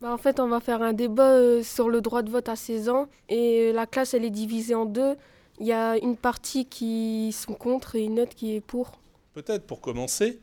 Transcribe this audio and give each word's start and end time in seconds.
Bah, 0.00 0.12
en 0.12 0.18
fait, 0.18 0.40
on 0.40 0.48
va 0.48 0.60
faire 0.60 0.82
un 0.82 0.92
débat 0.92 1.30
euh, 1.32 1.62
sur 1.62 1.88
le 1.88 2.00
droit 2.00 2.22
de 2.22 2.30
vote 2.30 2.48
à 2.48 2.56
16 2.56 2.88
ans 2.90 3.08
et 3.28 3.70
euh, 3.70 3.72
la 3.72 3.86
classe 3.86 4.12
elle 4.14 4.24
est 4.24 4.30
divisée 4.30 4.74
en 4.74 4.84
deux. 4.84 5.16
Il 5.58 5.66
y 5.66 5.72
a 5.72 5.96
une 5.96 6.16
partie 6.16 6.66
qui 6.66 7.32
sont 7.32 7.54
contre 7.54 7.94
et 7.96 8.04
une 8.04 8.20
autre 8.20 8.34
qui 8.34 8.54
est 8.56 8.60
pour. 8.60 8.92
Peut-être 9.32 9.66
pour 9.66 9.80
commencer, 9.80 10.38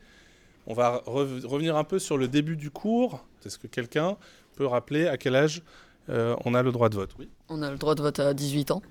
on 0.66 0.74
va 0.74 1.02
rev- 1.06 1.46
revenir 1.46 1.76
un 1.76 1.84
peu 1.84 2.00
sur 2.00 2.18
le 2.18 2.26
début 2.26 2.56
du 2.56 2.70
cours. 2.70 3.24
Est-ce 3.46 3.58
que 3.58 3.68
quelqu'un 3.68 4.16
peut 4.56 4.66
rappeler 4.66 5.06
à 5.06 5.16
quel 5.16 5.36
âge 5.36 5.62
euh, 6.08 6.34
on 6.44 6.54
a 6.54 6.62
le 6.64 6.72
droit 6.72 6.88
de 6.88 6.96
vote? 6.96 7.10
Oui. 7.18 7.28
On 7.48 7.62
a 7.62 7.70
le 7.70 7.76
droit 7.78 7.94
de 7.94 8.02
vote 8.02 8.18
à 8.18 8.34
18 8.34 8.72
ans. 8.72 8.82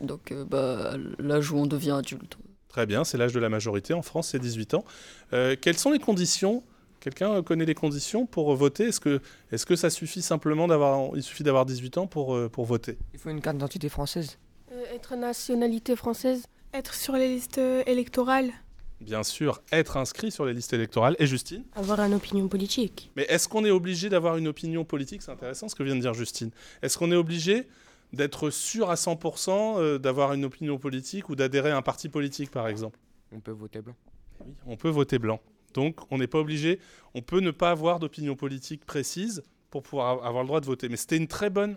Donc, 0.00 0.32
euh, 0.32 0.44
bah, 0.44 0.94
l'âge 1.18 1.50
où 1.52 1.56
on 1.58 1.66
devient 1.66 1.90
adulte. 1.98 2.38
Très 2.68 2.86
bien, 2.86 3.04
c'est 3.04 3.18
l'âge 3.18 3.32
de 3.32 3.40
la 3.40 3.48
majorité. 3.48 3.92
En 3.94 4.02
France, 4.02 4.28
c'est 4.28 4.38
18 4.38 4.74
ans. 4.74 4.84
Euh, 5.32 5.56
quelles 5.60 5.78
sont 5.78 5.90
les 5.90 5.98
conditions 5.98 6.62
Quelqu'un 7.00 7.42
connaît 7.42 7.64
les 7.64 7.74
conditions 7.74 8.26
pour 8.26 8.54
voter? 8.54 8.88
Est-ce 8.88 9.00
que, 9.00 9.20
est 9.52 9.64
que 9.64 9.76
ça 9.76 9.90
suffit 9.90 10.22
simplement 10.22 10.66
d'avoir, 10.66 11.10
il 11.14 11.22
suffit 11.22 11.42
d'avoir 11.42 11.66
18 11.66 11.98
ans 11.98 12.06
pour, 12.06 12.34
euh, 12.34 12.48
pour 12.48 12.64
voter? 12.64 12.98
Il 13.12 13.18
faut 13.18 13.30
une 13.30 13.40
carte 13.40 13.56
d'identité 13.56 13.88
française. 13.88 14.38
Euh, 14.72 14.94
être 14.94 15.16
nationalité 15.16 15.96
française. 15.96 16.44
Être 16.74 16.94
sur 16.94 17.14
les 17.14 17.28
listes 17.28 17.58
euh, 17.58 17.82
électorales. 17.86 18.52
Bien 19.00 19.22
sûr, 19.22 19.60
être 19.72 19.98
inscrit 19.98 20.30
sur 20.30 20.46
les 20.46 20.54
listes 20.54 20.72
électorales. 20.72 21.16
Et 21.18 21.26
Justine? 21.26 21.64
Avoir 21.74 22.00
une 22.00 22.14
opinion 22.14 22.48
politique. 22.48 23.10
Mais 23.14 23.24
est-ce 23.28 23.46
qu'on 23.46 23.64
est 23.64 23.70
obligé 23.70 24.08
d'avoir 24.08 24.36
une 24.36 24.48
opinion 24.48 24.84
politique? 24.84 25.22
C'est 25.22 25.30
intéressant 25.30 25.68
ce 25.68 25.74
que 25.74 25.82
vient 25.82 25.96
de 25.96 26.00
dire 26.00 26.14
Justine. 26.14 26.50
Est-ce 26.82 26.96
qu'on 26.96 27.12
est 27.12 27.16
obligé 27.16 27.68
d'être 28.12 28.50
sûr 28.50 28.90
à 28.90 28.94
100% 28.94 29.78
euh, 29.78 29.98
d'avoir 29.98 30.32
une 30.32 30.44
opinion 30.44 30.78
politique 30.78 31.28
ou 31.28 31.36
d'adhérer 31.36 31.70
à 31.70 31.76
un 31.76 31.82
parti 31.82 32.08
politique, 32.08 32.50
par 32.50 32.68
exemple? 32.68 32.98
On 33.32 33.40
peut 33.40 33.52
voter 33.52 33.82
blanc. 33.82 33.94
Oui, 34.40 34.54
on 34.66 34.76
peut 34.76 34.88
voter 34.88 35.18
blanc. 35.18 35.40
Donc 35.76 36.00
on 36.10 36.18
n'est 36.18 36.26
pas 36.26 36.38
obligé, 36.38 36.80
on 37.14 37.20
peut 37.20 37.40
ne 37.40 37.50
pas 37.50 37.70
avoir 37.70 38.00
d'opinion 38.00 38.34
politique 38.34 38.84
précise 38.84 39.42
pour 39.70 39.82
pouvoir 39.82 40.24
avoir 40.26 40.42
le 40.42 40.48
droit 40.48 40.60
de 40.60 40.66
voter. 40.66 40.88
Mais 40.88 40.96
c'était 40.96 41.18
une 41.18 41.28
très 41.28 41.50
bonne, 41.50 41.76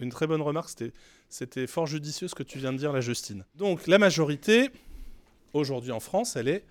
remarque, 0.00 0.70
c'était 1.30 1.66
fort 1.66 1.86
judicieux 1.86 2.28
ce 2.28 2.34
que 2.34 2.42
tu 2.42 2.58
viens 2.58 2.74
de 2.74 2.78
dire 2.78 2.92
là 2.92 3.00
Justine. 3.00 3.44
Donc 3.56 3.86
la 3.86 3.98
majorité, 3.98 4.68
aujourd'hui 5.54 5.92
en 5.92 6.00
France, 6.00 6.36
elle 6.36 6.48
est 6.48 6.64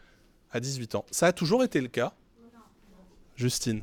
à 0.51 0.59
18 0.59 0.95
ans. 0.95 1.05
Ça 1.09 1.25
a 1.25 1.33
toujours 1.33 1.63
été 1.63 1.81
le 1.81 1.87
cas, 1.87 2.13
Justine? 3.35 3.81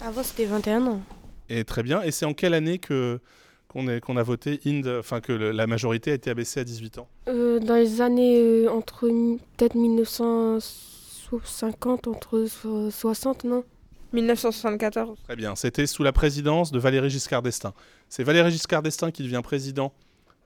Avant 0.00 0.22
c'était 0.22 0.46
21 0.46 0.86
ans. 0.86 1.02
Et 1.50 1.64
très 1.64 1.82
bien, 1.82 2.00
et 2.00 2.10
c'est 2.10 2.24
en 2.24 2.32
quelle 2.32 2.54
année 2.54 2.78
que 2.78 3.20
qu'on 3.68 3.86
a 3.86 4.22
voté 4.22 4.58
enfin 4.98 5.20
que 5.20 5.32
la 5.32 5.66
majorité 5.68 6.10
a 6.10 6.14
été 6.14 6.30
abaissée 6.30 6.60
à 6.60 6.64
18 6.64 6.98
ans? 6.98 7.08
Euh, 7.28 7.60
dans 7.60 7.76
les 7.76 8.00
années 8.00 8.40
euh, 8.40 8.68
entre 8.68 9.08
peut-être 9.56 9.76
1960 9.76 10.99
50, 11.38 12.08
entre 12.08 12.46
60, 12.90 13.44
non? 13.44 13.64
1974. 14.12 15.18
Très 15.22 15.36
bien, 15.36 15.54
c'était 15.54 15.86
sous 15.86 16.02
la 16.02 16.12
présidence 16.12 16.72
de 16.72 16.78
Valéry 16.78 17.10
Giscard 17.10 17.42
d'Estaing. 17.42 17.74
C'est 18.08 18.24
Valéry 18.24 18.50
Giscard 18.50 18.82
d'Estaing 18.82 19.10
qui 19.10 19.22
devient 19.22 19.40
président 19.42 19.92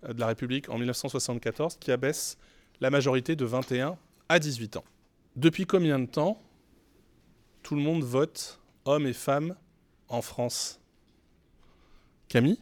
euh, 0.04 0.12
de 0.12 0.20
la 0.20 0.26
République 0.26 0.68
en 0.68 0.74
1974 0.78 1.76
qui 1.80 1.90
abaisse 1.90 2.36
la 2.80 2.90
majorité 2.90 3.36
de 3.36 3.44
21 3.44 3.96
à 4.28 4.38
18 4.38 4.76
ans. 4.76 4.84
Depuis 5.36 5.66
combien 5.66 5.98
de 5.98 6.06
temps 6.06 6.40
tout 7.62 7.74
le 7.74 7.80
monde 7.80 8.02
vote, 8.02 8.60
hommes 8.84 9.06
et 9.06 9.14
femmes, 9.14 9.54
en 10.08 10.20
France? 10.20 10.80
Camille? 12.28 12.58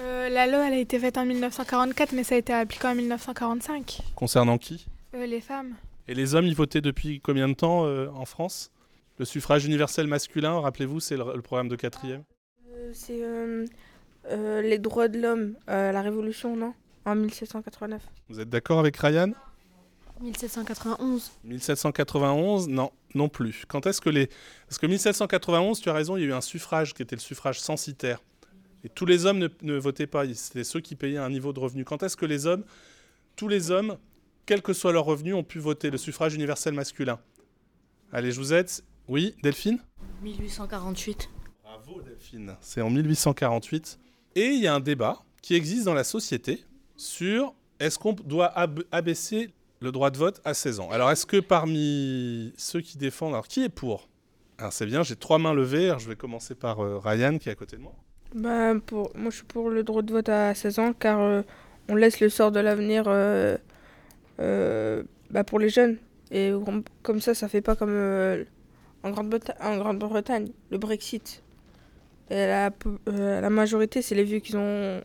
Euh, 0.00 0.28
la 0.28 0.46
loi 0.46 0.68
elle 0.68 0.74
a 0.74 0.78
été 0.78 0.98
faite 0.98 1.18
en 1.18 1.26
1944 1.26 2.12
mais 2.12 2.24
ça 2.24 2.36
a 2.36 2.38
été 2.38 2.52
appliqué 2.52 2.86
en 2.86 2.94
1945. 2.94 4.00
Concernant 4.14 4.56
qui? 4.56 4.86
Euh, 5.14 5.26
les 5.26 5.40
femmes. 5.40 5.74
Et 6.08 6.14
les 6.14 6.34
hommes 6.34 6.46
y 6.46 6.54
votaient 6.54 6.80
depuis 6.80 7.20
combien 7.20 7.48
de 7.48 7.54
temps 7.54 7.84
euh, 7.84 8.08
en 8.14 8.24
France? 8.24 8.70
Le 9.18 9.26
suffrage 9.26 9.66
universel 9.66 10.06
masculin, 10.06 10.58
rappelez-vous, 10.58 11.00
c'est 11.00 11.16
le, 11.16 11.24
le 11.34 11.42
programme 11.42 11.68
de 11.68 11.76
quatrième? 11.76 12.22
Euh, 12.72 12.90
c'est 12.94 13.22
euh, 13.22 13.66
euh, 14.30 14.62
les 14.62 14.78
droits 14.78 15.08
de 15.08 15.20
l'homme, 15.20 15.54
euh, 15.68 15.92
la 15.92 16.00
Révolution, 16.00 16.56
non? 16.56 16.72
En 17.04 17.14
1789. 17.14 18.02
Vous 18.30 18.40
êtes 18.40 18.48
d'accord 18.48 18.78
avec 18.78 18.96
Ryan? 18.96 19.32
1791. 20.20 21.30
1791, 21.44 22.68
non, 22.68 22.90
non 23.14 23.28
plus. 23.28 23.64
Quand 23.68 23.86
est-ce 23.86 24.00
que 24.00 24.10
les... 24.10 24.28
Parce 24.66 24.78
que 24.78 24.86
1791, 24.86 25.80
tu 25.80 25.90
as 25.90 25.92
raison, 25.92 26.16
il 26.16 26.22
y 26.22 26.24
a 26.24 26.28
eu 26.28 26.32
un 26.32 26.40
suffrage 26.40 26.94
qui 26.94 27.02
était 27.02 27.16
le 27.16 27.20
suffrage 27.20 27.60
censitaire. 27.60 28.20
Et 28.82 28.88
tous 28.88 29.04
les 29.06 29.26
hommes 29.26 29.38
ne, 29.38 29.48
ne 29.62 29.76
votaient 29.76 30.06
pas, 30.06 30.24
c'était 30.34 30.64
ceux 30.64 30.80
qui 30.80 30.94
payaient 30.94 31.18
un 31.18 31.30
niveau 31.30 31.52
de 31.52 31.60
revenu. 31.60 31.84
Quand 31.84 32.02
est-ce 32.02 32.16
que 32.16 32.26
les 32.26 32.46
hommes, 32.46 32.64
tous 33.36 33.48
les 33.48 33.70
hommes, 33.70 33.98
quel 34.48 34.62
que 34.62 34.72
soit 34.72 34.92
leur 34.92 35.04
revenu, 35.04 35.34
ont 35.34 35.44
pu 35.44 35.58
voter 35.58 35.90
le 35.90 35.98
suffrage 35.98 36.34
universel 36.34 36.72
masculin 36.72 37.18
Allez, 38.12 38.32
je 38.32 38.40
vous 38.40 38.54
aide. 38.54 38.70
Oui, 39.06 39.34
Delphine? 39.42 39.78
1848. 40.22 41.28
Bravo 41.62 42.00
Delphine. 42.00 42.56
C'est 42.62 42.80
en 42.80 42.88
1848. 42.88 43.98
Et 44.36 44.46
il 44.46 44.62
y 44.62 44.66
a 44.66 44.74
un 44.74 44.80
débat 44.80 45.18
qui 45.42 45.54
existe 45.54 45.84
dans 45.84 45.92
la 45.92 46.04
société 46.04 46.64
sur 46.96 47.52
est-ce 47.78 47.98
qu'on 47.98 48.14
doit 48.14 48.46
ab- 48.46 48.84
abaisser 48.90 49.50
le 49.80 49.92
droit 49.92 50.10
de 50.10 50.16
vote 50.16 50.40
à 50.46 50.54
16 50.54 50.80
ans. 50.80 50.90
Alors 50.90 51.10
est-ce 51.10 51.26
que 51.26 51.36
parmi 51.40 52.52
ceux 52.56 52.80
qui 52.80 52.96
défendent, 52.96 53.34
alors 53.34 53.46
qui 53.48 53.62
est 53.62 53.68
pour? 53.68 54.08
Alors 54.56 54.72
c'est 54.72 54.86
bien, 54.86 55.02
j'ai 55.02 55.14
trois 55.14 55.38
mains 55.38 55.52
levées. 55.52 55.88
Alors, 55.88 55.98
je 56.00 56.08
vais 56.08 56.16
commencer 56.16 56.54
par 56.54 56.80
euh, 56.80 56.98
Ryan 56.98 57.36
qui 57.38 57.50
est 57.50 57.52
à 57.52 57.54
côté 57.54 57.76
de 57.76 57.82
moi. 57.82 57.94
Bah, 58.34 58.72
pour, 58.86 59.10
moi, 59.14 59.30
je 59.30 59.36
suis 59.36 59.44
pour 59.44 59.68
le 59.70 59.82
droit 59.84 60.02
de 60.02 60.12
vote 60.12 60.28
à 60.30 60.54
16 60.54 60.78
ans, 60.80 60.92
car 60.94 61.20
euh, 61.20 61.42
on 61.88 61.94
laisse 61.94 62.20
le 62.20 62.28
sort 62.28 62.50
de 62.50 62.60
l'avenir 62.60 63.04
euh, 63.06 63.12
euh, 63.54 63.58
bah, 64.38 65.44
pour 65.44 65.58
les 65.58 65.68
jeunes. 65.68 65.98
Et 66.30 66.52
comme 67.02 67.20
ça, 67.20 67.34
ça 67.34 67.48
fait 67.48 67.62
pas 67.62 67.74
comme 67.76 67.90
euh, 67.92 68.44
en 69.02 69.10
Grande-Breta- 69.10 69.56
en 69.62 69.76
Grande-Bretagne, 69.78 70.50
le 70.70 70.78
Brexit. 70.78 71.42
Et 72.30 72.34
la, 72.46 72.70
euh, 73.08 73.40
la 73.40 73.50
majorité, 73.50 74.02
c'est 74.02 74.14
les 74.14 74.24
vieux 74.24 74.40
qui 74.40 74.54
ont, 74.56 75.02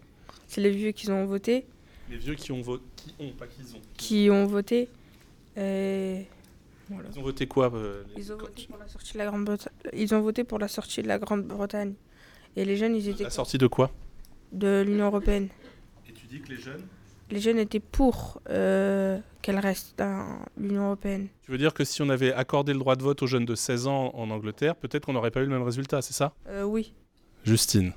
c'est 0.47 0.59
les 0.61 0.71
vieux 0.71 0.91
qui 0.91 1.09
ont 1.09 1.25
voté, 1.25 1.65
Les 2.09 2.17
vieux 2.17 2.35
qui 2.35 2.51
ont 2.51 2.61
voté, 2.61 2.83
qui 2.97 3.15
ont, 3.19 3.31
pas 3.31 3.47
qu'ils 3.47 3.75
ont. 3.75 3.81
qui 3.95 4.29
ont 4.29 4.45
voté. 4.45 4.89
Et 5.55 6.25
voilà. 6.89 7.07
Ils 7.13 7.19
ont 7.19 7.23
voté 7.23 7.47
quoi 7.47 7.71
euh, 7.73 8.03
les- 8.15 8.21
Ils 8.23 8.33
ont 8.33 8.37
voté 8.37 8.65
pour 8.67 8.77
la 8.77 8.87
sortie 8.89 9.13
de 9.13 9.17
la 9.19 9.25
Grande-Bretagne. 9.27 9.73
Ils 9.93 10.13
ont 10.13 10.21
voté 10.21 10.43
pour 10.43 10.59
la 10.59 10.67
sortie 10.67 11.01
de 11.01 11.07
la 11.07 11.17
Grande-Bretagne. 11.19 11.93
Et 12.57 12.65
les 12.65 12.75
jeunes, 12.75 12.95
ils 12.95 13.07
étaient 13.07 13.23
La 13.23 13.29
sortie 13.29 13.57
de 13.57 13.67
quoi? 13.67 13.89
De 14.51 14.83
l'Union 14.85 15.05
européenne. 15.05 15.47
Et 16.09 16.11
tu 16.11 16.27
dis 16.27 16.41
que 16.41 16.49
les 16.49 16.57
jeunes? 16.59 16.83
Les 17.33 17.39
jeunes 17.39 17.57
étaient 17.57 17.79
pour 17.79 18.39
euh, 18.51 19.17
qu'elle 19.41 19.57
reste 19.57 19.97
dans 19.97 20.37
l'Union 20.55 20.85
européenne. 20.85 21.29
Tu 21.41 21.49
veux 21.49 21.57
dire 21.57 21.73
que 21.73 21.83
si 21.83 22.03
on 22.03 22.09
avait 22.09 22.31
accordé 22.31 22.73
le 22.73 22.77
droit 22.77 22.95
de 22.95 23.01
vote 23.01 23.23
aux 23.23 23.25
jeunes 23.25 23.45
de 23.45 23.55
16 23.55 23.87
ans 23.87 24.11
en 24.13 24.29
Angleterre, 24.29 24.75
peut-être 24.75 25.07
qu'on 25.07 25.13
n'aurait 25.13 25.31
pas 25.31 25.39
eu 25.39 25.45
le 25.45 25.49
même 25.49 25.63
résultat, 25.63 26.03
c'est 26.03 26.13
ça? 26.13 26.33
Euh, 26.47 26.61
oui. 26.61 26.93
Justine. 27.43 27.91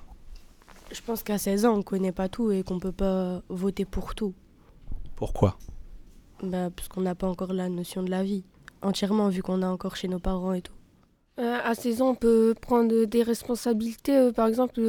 Je 0.91 1.03
pense 1.03 1.23
qu'à 1.23 1.37
16 1.37 1.67
ans, 1.67 1.75
on 1.75 1.83
connaît 1.83 2.13
pas 2.13 2.31
tout 2.31 2.51
et 2.51 2.63
qu'on 2.63 2.79
peut 2.79 2.93
pas 2.93 3.43
voter 3.51 3.85
pour 3.85 4.15
tout. 4.15 4.33
Pourquoi? 5.17 5.59
Bah, 6.43 6.71
parce 6.75 6.89
qu'on 6.89 7.03
n'a 7.03 7.15
pas 7.15 7.27
encore 7.29 7.53
la 7.53 7.69
notion 7.69 8.03
de 8.03 8.09
la 8.11 8.23
vie. 8.25 8.43
Entièrement, 8.81 9.29
vu 9.29 9.43
qu'on 9.43 9.61
est 9.61 9.67
encore 9.67 9.97
chez 9.97 10.09
nos 10.09 10.19
parents 10.19 10.55
et 10.55 10.63
tout. 10.63 10.73
Euh, 11.39 11.59
à 11.63 11.75
16 11.75 12.01
ans, 12.01 12.09
on 12.09 12.15
peut 12.15 12.55
prendre 12.59 13.05
des 13.05 13.23
responsabilités. 13.23 14.17
euh, 14.17 14.33
par 14.33 14.47
exemple, 14.47 14.81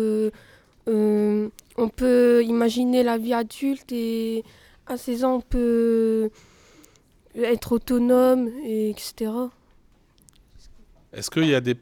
euh, 0.88 1.50
on 1.78 1.90
peut 1.90 2.44
imaginer 2.44 3.04
la 3.04 3.18
vie 3.18 3.34
adulte 3.34 3.92
et 3.92 4.44
à 4.86 4.98
16 4.98 5.24
ans, 5.26 5.36
on 5.36 5.42
peut 5.42 6.30
être 7.36 7.74
autonome, 7.74 8.50
et 8.64 8.90
etc. 8.90 9.32
Est-ce 11.14 11.30
qu'il 11.30 11.46
y 11.46 11.56
a 11.56 11.62
des, 11.62 11.76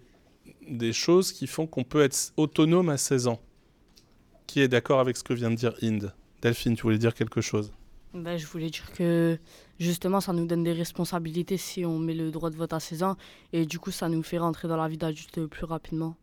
des 0.67 0.93
choses 0.93 1.31
qui 1.31 1.47
font 1.47 1.67
qu'on 1.67 1.83
peut 1.83 2.01
être 2.01 2.33
autonome 2.37 2.89
à 2.89 2.97
16 2.97 3.27
ans? 3.27 3.39
Qui 4.47 4.61
est 4.61 4.67
d'accord 4.67 4.99
avec 4.99 5.17
ce 5.17 5.23
que 5.23 5.33
vient 5.33 5.49
de 5.49 5.55
dire 5.55 5.75
Inde 5.81 6.13
Delphine, 6.41 6.75
tu 6.75 6.83
voulais 6.83 6.97
dire 6.97 7.13
quelque 7.13 7.41
chose? 7.41 7.71
Bah, 8.13 8.37
je 8.37 8.45
voulais 8.45 8.69
dire 8.69 8.91
que 8.93 9.37
justement, 9.79 10.21
ça 10.21 10.31
nous 10.31 10.45
donne 10.45 10.63
des 10.63 10.73
responsabilités 10.73 11.57
si 11.57 11.85
on 11.85 11.99
met 11.99 12.13
le 12.13 12.31
droit 12.31 12.49
de 12.49 12.55
vote 12.55 12.71
à 12.71 12.79
16 12.79 13.03
ans. 13.03 13.17
Et 13.51 13.65
du 13.65 13.79
coup, 13.79 13.91
ça 13.91 14.09
nous 14.09 14.23
fait 14.23 14.37
rentrer 14.37 14.67
dans 14.67 14.77
la 14.77 14.87
vie 14.87 14.97
d'adulte 14.97 15.45
plus 15.47 15.65
rapidement. 15.65 16.15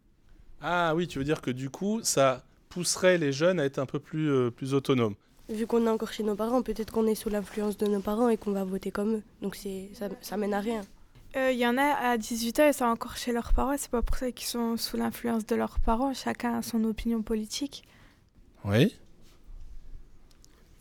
Ah 0.61 0.95
oui, 0.95 1.07
tu 1.07 1.19
veux 1.19 1.25
dire 1.25 1.41
que 1.41 1.51
du 1.51 1.71
coup, 1.71 2.01
ça 2.03 2.45
pousserait 2.73 3.19
les 3.19 3.33
jeunes 3.33 3.61
à 3.61 3.65
être 3.65 3.79
un 3.79 3.87
peu 3.87 3.99
plus, 3.99 4.31
euh, 4.31 4.51
plus 4.51 4.75
autonomes. 4.75 5.15
Vu 5.49 5.67
qu'on 5.67 5.87
est 5.87 5.91
encore 5.91 6.13
chez 6.13 6.23
nos 6.23 6.35
parents, 6.37 6.63
peut-être 6.63 6.91
qu'on 6.93 7.07
est 7.07 7.15
sous 7.15 7.29
l'influence 7.29 7.77
de 7.77 7.87
nos 7.87 8.01
parents 8.01 8.29
et 8.29 8.37
qu'on 8.37 8.53
va 8.53 8.65
voter 8.65 8.91
comme 8.91 9.17
eux. 9.17 9.23
Donc 9.43 9.57
c'est 9.57 9.91
ça, 9.95 10.09
ça 10.21 10.37
mène 10.37 10.55
à 10.55 10.61
rien. 10.61 10.83
Euh, 11.37 11.51
Il 11.51 11.59
y 11.59 11.67
en 11.67 11.77
a 11.79 11.83
à 11.85 12.17
18 12.17 12.61
ans, 12.61 12.67
ils 12.69 12.75
sont 12.75 12.85
encore 12.85 13.17
chez 13.17 13.33
leurs 13.33 13.53
parents. 13.53 13.75
C'est 13.77 13.91
pas 13.91 14.03
pour 14.03 14.17
ça 14.17 14.31
qu'ils 14.33 14.47
sont 14.47 14.77
sous 14.77 14.97
l'influence 14.97 15.45
de 15.47 15.57
leurs 15.57 15.79
parents. 15.81 16.15
Chacun 16.15 16.59
a 16.59 16.63
son 16.63 16.83
opinion 16.85 17.23
politique. 17.23 17.83
Oui 18.65 18.95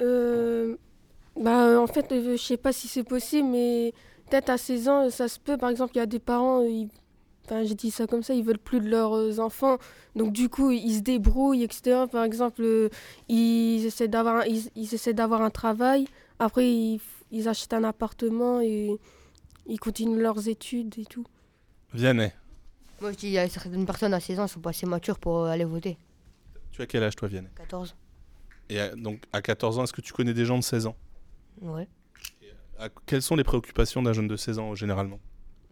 Euh, 0.02 0.76
bah, 1.40 1.80
en 1.80 1.88
fait, 1.88 2.12
euh, 2.12 2.36
je 2.38 2.42
sais 2.42 2.58
pas 2.58 2.74
si 2.74 2.88
c'est 2.88 3.04
possible, 3.04 3.48
mais 3.50 3.94
peut-être 4.30 4.50
à 4.50 4.58
16 4.58 4.88
ans, 4.90 5.10
ça 5.10 5.28
se 5.28 5.40
peut. 5.40 5.58
Par 5.58 5.70
exemple, 5.70 5.94
il 5.96 6.00
y 6.00 6.02
a 6.02 6.06
des 6.06 6.20
parents, 6.20 6.62
euh, 6.64 6.68
ils- 6.70 6.90
enfin, 7.52 7.64
j'ai 7.66 7.76
dit 7.76 7.92
ça 7.92 8.08
comme 8.08 8.24
ça, 8.24 8.34
ils 8.34 8.44
veulent 8.44 8.58
plus 8.58 8.80
de 8.80 8.90
leurs 8.90 9.14
euh, 9.16 9.38
enfants. 9.40 9.78
Donc, 10.16 10.32
du 10.34 10.48
coup, 10.50 10.72
ils 10.72 10.96
se 10.96 11.00
débrouillent, 11.02 11.64
etc. 11.64 12.06
Par 12.12 12.24
exemple, 12.24 12.62
euh, 12.64 12.90
ils 13.28 13.86
essaient 13.86 14.08
d'avoir 14.08 14.38
un, 14.38 14.46
ils, 14.46 14.70
ils 14.76 14.94
essaient 14.94 15.14
d'avoir 15.14 15.42
un 15.42 15.50
travail. 15.50 16.08
Après, 16.40 16.66
ils, 16.72 17.00
ils 17.32 17.48
achètent 17.48 17.74
un 17.74 17.84
appartement 17.84 18.62
et 18.62 18.98
ils 19.68 19.80
continuent 19.80 20.22
leurs 20.22 20.48
études 20.48 20.98
et 20.98 21.06
tout. 21.06 21.26
Vianney. 21.94 22.32
Moi, 23.02 23.12
je 23.12 23.18
dis, 23.18 23.28
il 23.28 23.34
y 23.34 23.38
a 23.38 23.50
certaines 23.50 23.86
personnes 23.86 24.14
à 24.14 24.20
16 24.20 24.40
ans, 24.40 24.44
elles 24.44 24.50
sont 24.50 24.60
pas 24.62 24.70
assez 24.70 24.86
matures 24.86 25.20
pour 25.20 25.40
euh, 25.40 25.48
aller 25.50 25.66
voter. 25.66 25.98
Tu 26.72 26.82
as 26.82 26.86
quel 26.86 27.04
âge, 27.04 27.16
toi, 27.16 27.28
Vianney? 27.28 27.50
14. 27.58 27.96
Et 28.70 28.80
donc, 28.96 29.24
à 29.34 29.42
14 29.42 29.80
ans, 29.80 29.84
est-ce 29.84 29.92
que 29.94 30.00
tu 30.02 30.14
connais 30.14 30.34
des 30.34 30.46
gens 30.46 30.58
de 30.58 30.64
16 30.64 30.86
ans? 30.88 30.96
Ouais. 31.62 31.88
À- 32.80 32.88
Quelles 33.06 33.22
sont 33.22 33.36
les 33.36 33.44
préoccupations 33.44 34.02
d'un 34.02 34.14
jeune 34.14 34.28
de 34.28 34.38
16 34.38 34.58
ans, 34.60 34.74
généralement? 34.76 35.20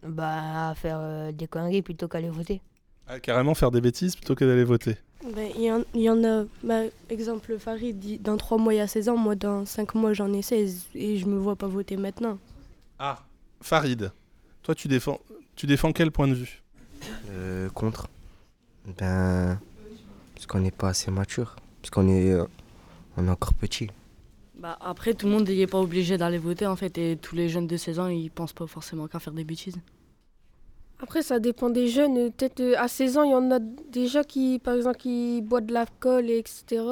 Bah, 0.02 0.72
faire 0.76 0.98
euh, 1.00 1.32
des 1.32 1.46
conneries 1.46 1.82
plutôt 1.82 2.08
qu'aller 2.08 2.30
voter. 2.30 2.60
Ah, 3.06 3.20
Carrément 3.20 3.54
faire 3.54 3.70
des 3.70 3.80
bêtises 3.80 4.16
plutôt 4.16 4.34
que 4.34 4.44
d'aller 4.44 4.64
voter. 4.64 4.96
Ben, 5.34 5.50
Il 5.56 5.62
y, 5.62 5.70
en- 5.72 5.82
il 5.94 6.00
y 6.02 6.08
en 6.10 6.24
a, 6.24 6.44
bah, 6.64 6.82
exemple 7.10 7.58
Farid, 7.58 7.98
dit 7.98 8.18
dans 8.18 8.36
3 8.38 8.56
mois 8.56 8.72
il 8.72 8.78
y 8.78 8.80
a 8.80 8.86
16 8.86 9.08
ans, 9.10 9.16
moi 9.18 9.34
dans 9.34 9.66
5 9.66 9.94
mois 9.94 10.14
j'en 10.14 10.32
ai 10.32 10.40
16 10.42 10.86
et 10.94 11.18
je 11.18 11.26
me 11.26 11.36
vois 11.36 11.56
pas 11.56 11.66
voter 11.66 11.96
maintenant. 11.98 12.38
Ah, 12.98 13.18
Farid, 13.60 14.10
toi, 14.62 14.74
tu 14.74 14.88
défends, 14.88 15.20
tu 15.56 15.66
défends 15.66 15.92
quel 15.92 16.10
point 16.10 16.28
de 16.28 16.34
vue? 16.34 16.62
Euh, 17.30 17.68
contre. 17.70 18.08
Ben. 18.98 19.58
Parce 20.34 20.46
qu'on 20.46 20.60
n'est 20.60 20.70
pas 20.70 20.88
assez 20.88 21.10
mature. 21.10 21.56
Parce 21.82 21.90
qu'on 21.90 22.08
est, 22.08 22.30
euh, 22.32 22.44
on 23.18 23.26
est 23.26 23.30
encore 23.30 23.52
petit. 23.54 23.88
Bah, 24.60 24.76
après, 24.82 25.14
tout 25.14 25.26
le 25.26 25.32
monde 25.32 25.48
n'est 25.48 25.66
pas 25.66 25.80
obligé 25.80 26.18
d'aller 26.18 26.36
voter 26.36 26.66
en 26.66 26.76
fait, 26.76 26.98
et 26.98 27.16
tous 27.16 27.34
les 27.34 27.48
jeunes 27.48 27.66
de 27.66 27.78
16 27.78 27.98
ans, 27.98 28.08
ils 28.08 28.30
pensent 28.30 28.52
pas 28.52 28.66
forcément 28.66 29.08
qu'à 29.08 29.18
faire 29.18 29.32
des 29.32 29.42
bêtises. 29.42 29.76
Après, 31.02 31.22
ça 31.22 31.38
dépend 31.38 31.70
des 31.70 31.88
jeunes. 31.88 32.30
Peut-être 32.30 32.60
euh, 32.60 32.74
à 32.76 32.86
16 32.86 33.16
ans, 33.16 33.22
il 33.22 33.30
y 33.30 33.34
en 33.34 33.50
a 33.50 33.58
déjà 33.58 34.22
qui, 34.22 34.58
par 34.58 34.74
exemple, 34.74 34.98
qui 34.98 35.40
boivent 35.40 35.64
de 35.64 35.72
l'alcool, 35.72 36.28
et 36.28 36.36
etc. 36.36 36.84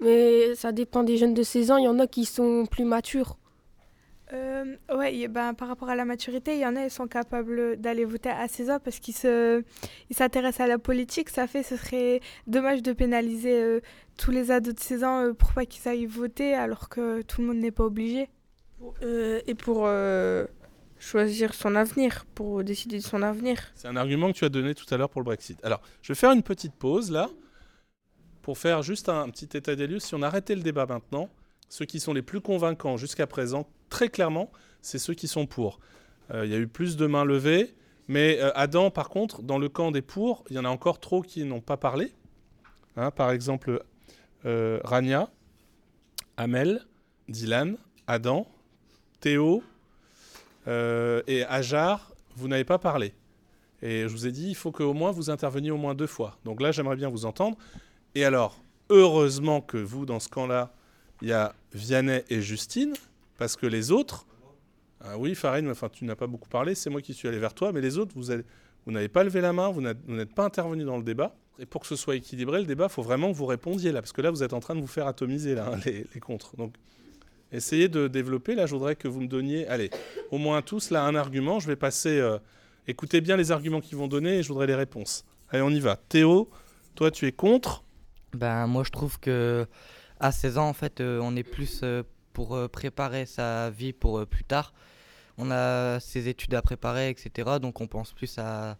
Mais 0.00 0.54
ça 0.54 0.72
dépend 0.72 1.02
des 1.02 1.18
jeunes 1.18 1.34
de 1.34 1.42
16 1.42 1.72
ans. 1.72 1.76
Il 1.76 1.84
y 1.84 1.88
en 1.88 1.98
a 1.98 2.06
qui 2.06 2.24
sont 2.24 2.64
plus 2.64 2.84
matures. 2.84 3.36
Euh, 4.32 4.76
ouais, 4.94 5.14
y- 5.16 5.28
ben, 5.28 5.52
par 5.54 5.68
rapport 5.68 5.90
à 5.90 5.94
la 5.94 6.04
maturité, 6.04 6.54
il 6.54 6.60
y 6.60 6.66
en 6.66 6.76
a, 6.76 6.84
ils 6.84 6.90
sont 6.90 7.06
capables 7.06 7.76
d'aller 7.76 8.04
voter 8.04 8.30
à 8.30 8.48
16 8.48 8.70
ans 8.70 8.78
parce 8.82 8.98
qu'ils 8.98 9.14
se, 9.14 9.62
ils 10.10 10.16
s'intéressent 10.16 10.60
à 10.64 10.66
la 10.66 10.78
politique. 10.78 11.28
Ça 11.28 11.46
fait, 11.46 11.62
ce 11.62 11.76
serait 11.76 12.20
dommage 12.46 12.82
de 12.82 12.92
pénaliser 12.92 13.62
euh, 13.62 13.80
tous 14.16 14.30
les 14.30 14.50
ados 14.50 14.74
de 14.74 14.80
16 14.80 15.04
ans 15.04 15.20
euh, 15.24 15.32
pour 15.34 15.52
pas 15.52 15.66
qu'ils 15.66 15.86
aillent 15.88 16.06
voter 16.06 16.54
alors 16.54 16.88
que 16.88 17.22
tout 17.22 17.42
le 17.42 17.48
monde 17.48 17.58
n'est 17.58 17.70
pas 17.70 17.84
obligé. 17.84 18.28
Euh, 19.02 19.40
et 19.46 19.54
pour 19.54 19.84
euh, 19.86 20.46
choisir 20.98 21.52
son 21.54 21.74
avenir, 21.74 22.24
pour 22.34 22.64
décider 22.64 22.98
de 22.98 23.02
son 23.02 23.22
avenir. 23.22 23.58
C'est 23.74 23.88
un 23.88 23.96
argument 23.96 24.28
que 24.32 24.38
tu 24.38 24.44
as 24.44 24.48
donné 24.50 24.74
tout 24.74 24.86
à 24.92 24.96
l'heure 24.96 25.10
pour 25.10 25.20
le 25.20 25.24
Brexit. 25.26 25.58
Alors, 25.64 25.80
je 26.02 26.12
vais 26.12 26.16
faire 26.16 26.32
une 26.32 26.42
petite 26.42 26.74
pause 26.74 27.10
là, 27.10 27.28
pour 28.42 28.58
faire 28.58 28.82
juste 28.82 29.08
un 29.08 29.28
petit 29.30 29.56
état 29.56 29.74
des 29.76 29.86
lieux. 29.86 29.98
Si 30.00 30.14
on 30.14 30.22
arrêtait 30.22 30.54
le 30.54 30.62
débat 30.62 30.86
maintenant, 30.86 31.28
ceux 31.68 31.84
qui 31.86 31.98
sont 32.00 32.12
les 32.12 32.22
plus 32.22 32.40
convaincants 32.40 32.96
jusqu'à 32.96 33.26
présent, 33.26 33.66
très 33.94 34.08
clairement, 34.08 34.50
c'est 34.82 34.98
ceux 34.98 35.14
qui 35.14 35.28
sont 35.28 35.46
pour. 35.46 35.78
Euh, 36.32 36.44
Il 36.44 36.50
y 36.50 36.54
a 36.56 36.58
eu 36.58 36.66
plus 36.66 36.96
de 36.96 37.06
mains 37.06 37.24
levées, 37.24 37.76
mais 38.08 38.40
euh, 38.40 38.50
Adam, 38.56 38.90
par 38.90 39.08
contre, 39.08 39.40
dans 39.40 39.56
le 39.56 39.68
camp 39.68 39.92
des 39.92 40.02
pour, 40.02 40.42
il 40.50 40.56
y 40.56 40.58
en 40.58 40.64
a 40.64 40.68
encore 40.68 40.98
trop 40.98 41.22
qui 41.22 41.44
n'ont 41.44 41.60
pas 41.60 41.76
parlé. 41.76 42.12
Hein, 42.96 43.12
par 43.12 43.30
exemple, 43.30 43.84
euh, 44.46 44.80
Rania, 44.82 45.30
Amel, 46.36 46.84
Dylan, 47.28 47.76
Adam, 48.08 48.48
Théo 49.20 49.62
et 50.66 51.44
Ajar, 51.48 52.12
vous 52.34 52.48
n'avez 52.48 52.64
pas 52.64 52.78
parlé. 52.78 53.14
Et 53.80 54.02
je 54.02 54.08
vous 54.08 54.26
ai 54.26 54.32
dit, 54.32 54.48
il 54.48 54.56
faut 54.56 54.72
qu'au 54.72 54.92
moins 54.92 55.12
vous 55.12 55.30
interveniez 55.30 55.70
au 55.70 55.76
moins 55.76 55.94
deux 55.94 56.08
fois. 56.08 56.36
Donc 56.44 56.60
là, 56.60 56.72
j'aimerais 56.72 56.96
bien 56.96 57.10
vous 57.10 57.26
entendre. 57.26 57.56
Et 58.16 58.24
alors, 58.24 58.60
heureusement 58.88 59.60
que 59.60 59.76
vous, 59.76 60.04
dans 60.04 60.18
ce 60.18 60.28
camp-là, 60.28 60.74
il 61.22 61.28
y 61.28 61.32
a 61.32 61.54
Vianney 61.72 62.24
et 62.28 62.40
Justine, 62.40 62.94
parce 63.38 63.56
que 63.56 63.66
les 63.66 63.90
autres, 63.90 64.26
ah 65.00 65.18
oui, 65.18 65.36
mais 65.42 65.70
enfin, 65.70 65.88
tu 65.90 66.04
n'as 66.04 66.16
pas 66.16 66.26
beaucoup 66.26 66.48
parlé, 66.48 66.74
c'est 66.74 66.90
moi 66.90 67.00
qui 67.02 67.14
suis 67.14 67.28
allé 67.28 67.38
vers 67.38 67.54
toi, 67.54 67.72
mais 67.72 67.80
les 67.80 67.98
autres, 67.98 68.12
vous 68.16 68.30
avez- 68.30 68.44
vous 68.86 68.92
n'avez 68.92 69.08
pas 69.08 69.24
levé 69.24 69.40
la 69.40 69.52
main, 69.52 69.70
vous 69.70 69.80
n'êtes 69.80 70.34
pas 70.34 70.44
intervenu 70.44 70.84
dans 70.84 70.96
le 70.96 71.02
débat. 71.02 71.34
Et 71.58 71.66
pour 71.66 71.80
que 71.82 71.86
ce 71.86 71.96
soit 71.96 72.16
équilibré, 72.16 72.58
le 72.60 72.66
débat, 72.66 72.86
il 72.86 72.92
faut 72.92 73.02
vraiment 73.02 73.30
que 73.30 73.36
vous 73.36 73.46
répondiez 73.46 73.92
là, 73.92 74.00
parce 74.02 74.12
que 74.12 74.20
là, 74.22 74.30
vous 74.30 74.42
êtes 74.42 74.52
en 74.52 74.60
train 74.60 74.74
de 74.74 74.80
vous 74.80 74.86
faire 74.88 75.06
atomiser 75.06 75.58
hein, 75.58 75.78
les, 75.86 76.04
les 76.12 76.20
contres. 76.20 76.56
Donc, 76.56 76.74
essayez 77.52 77.88
de 77.88 78.08
développer. 78.08 78.54
Là, 78.54 78.66
je 78.66 78.74
voudrais 78.74 78.96
que 78.96 79.06
vous 79.08 79.20
me 79.20 79.28
donniez, 79.28 79.66
allez, 79.68 79.90
au 80.32 80.38
moins 80.38 80.62
tous 80.62 80.90
là 80.90 81.04
un 81.04 81.14
argument. 81.14 81.60
Je 81.60 81.68
vais 81.68 81.76
passer. 81.76 82.18
euh, 82.18 82.38
écoutez 82.88 83.20
bien 83.20 83.36
les 83.36 83.52
arguments 83.52 83.80
qu'ils 83.80 83.96
vont 83.96 84.08
donner 84.08 84.38
et 84.38 84.42
je 84.42 84.48
voudrais 84.48 84.66
les 84.66 84.74
réponses. 84.74 85.24
Allez, 85.50 85.62
on 85.62 85.70
y 85.70 85.80
va. 85.80 85.96
Théo, 86.08 86.50
toi, 86.96 87.10
tu 87.12 87.26
es 87.26 87.32
contre? 87.32 87.84
Ben, 88.32 88.66
moi, 88.66 88.82
je 88.82 88.90
trouve 88.90 89.20
que 89.20 89.66
à 90.18 90.32
16 90.32 90.58
ans, 90.58 90.68
en 90.68 90.72
fait, 90.72 91.00
euh, 91.00 91.20
on 91.22 91.36
est 91.36 91.44
plus 91.44 91.80
euh, 91.84 92.02
pour 92.34 92.54
euh, 92.54 92.68
préparer 92.68 93.24
sa 93.24 93.70
vie 93.70 93.94
pour 93.94 94.18
euh, 94.18 94.26
plus 94.26 94.44
tard. 94.44 94.74
On 95.38 95.50
a 95.50 95.98
ses 96.00 96.28
études 96.28 96.54
à 96.54 96.60
préparer, 96.60 97.08
etc. 97.08 97.58
Donc, 97.60 97.80
on 97.80 97.86
pense 97.86 98.12
plus 98.12 98.38
à, 98.38 98.76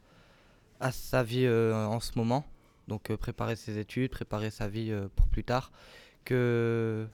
à 0.80 0.92
sa 0.92 1.22
vie 1.22 1.46
euh, 1.46 1.86
en 1.86 2.00
ce 2.00 2.12
moment. 2.16 2.44
Donc, 2.86 3.10
euh, 3.10 3.16
préparer 3.16 3.56
ses 3.56 3.78
études, 3.78 4.10
préparer 4.10 4.50
sa 4.50 4.68
vie 4.68 4.90
euh, 4.90 5.08
pour 5.16 5.26
plus 5.28 5.42
tard, 5.44 5.72
que 6.24 7.06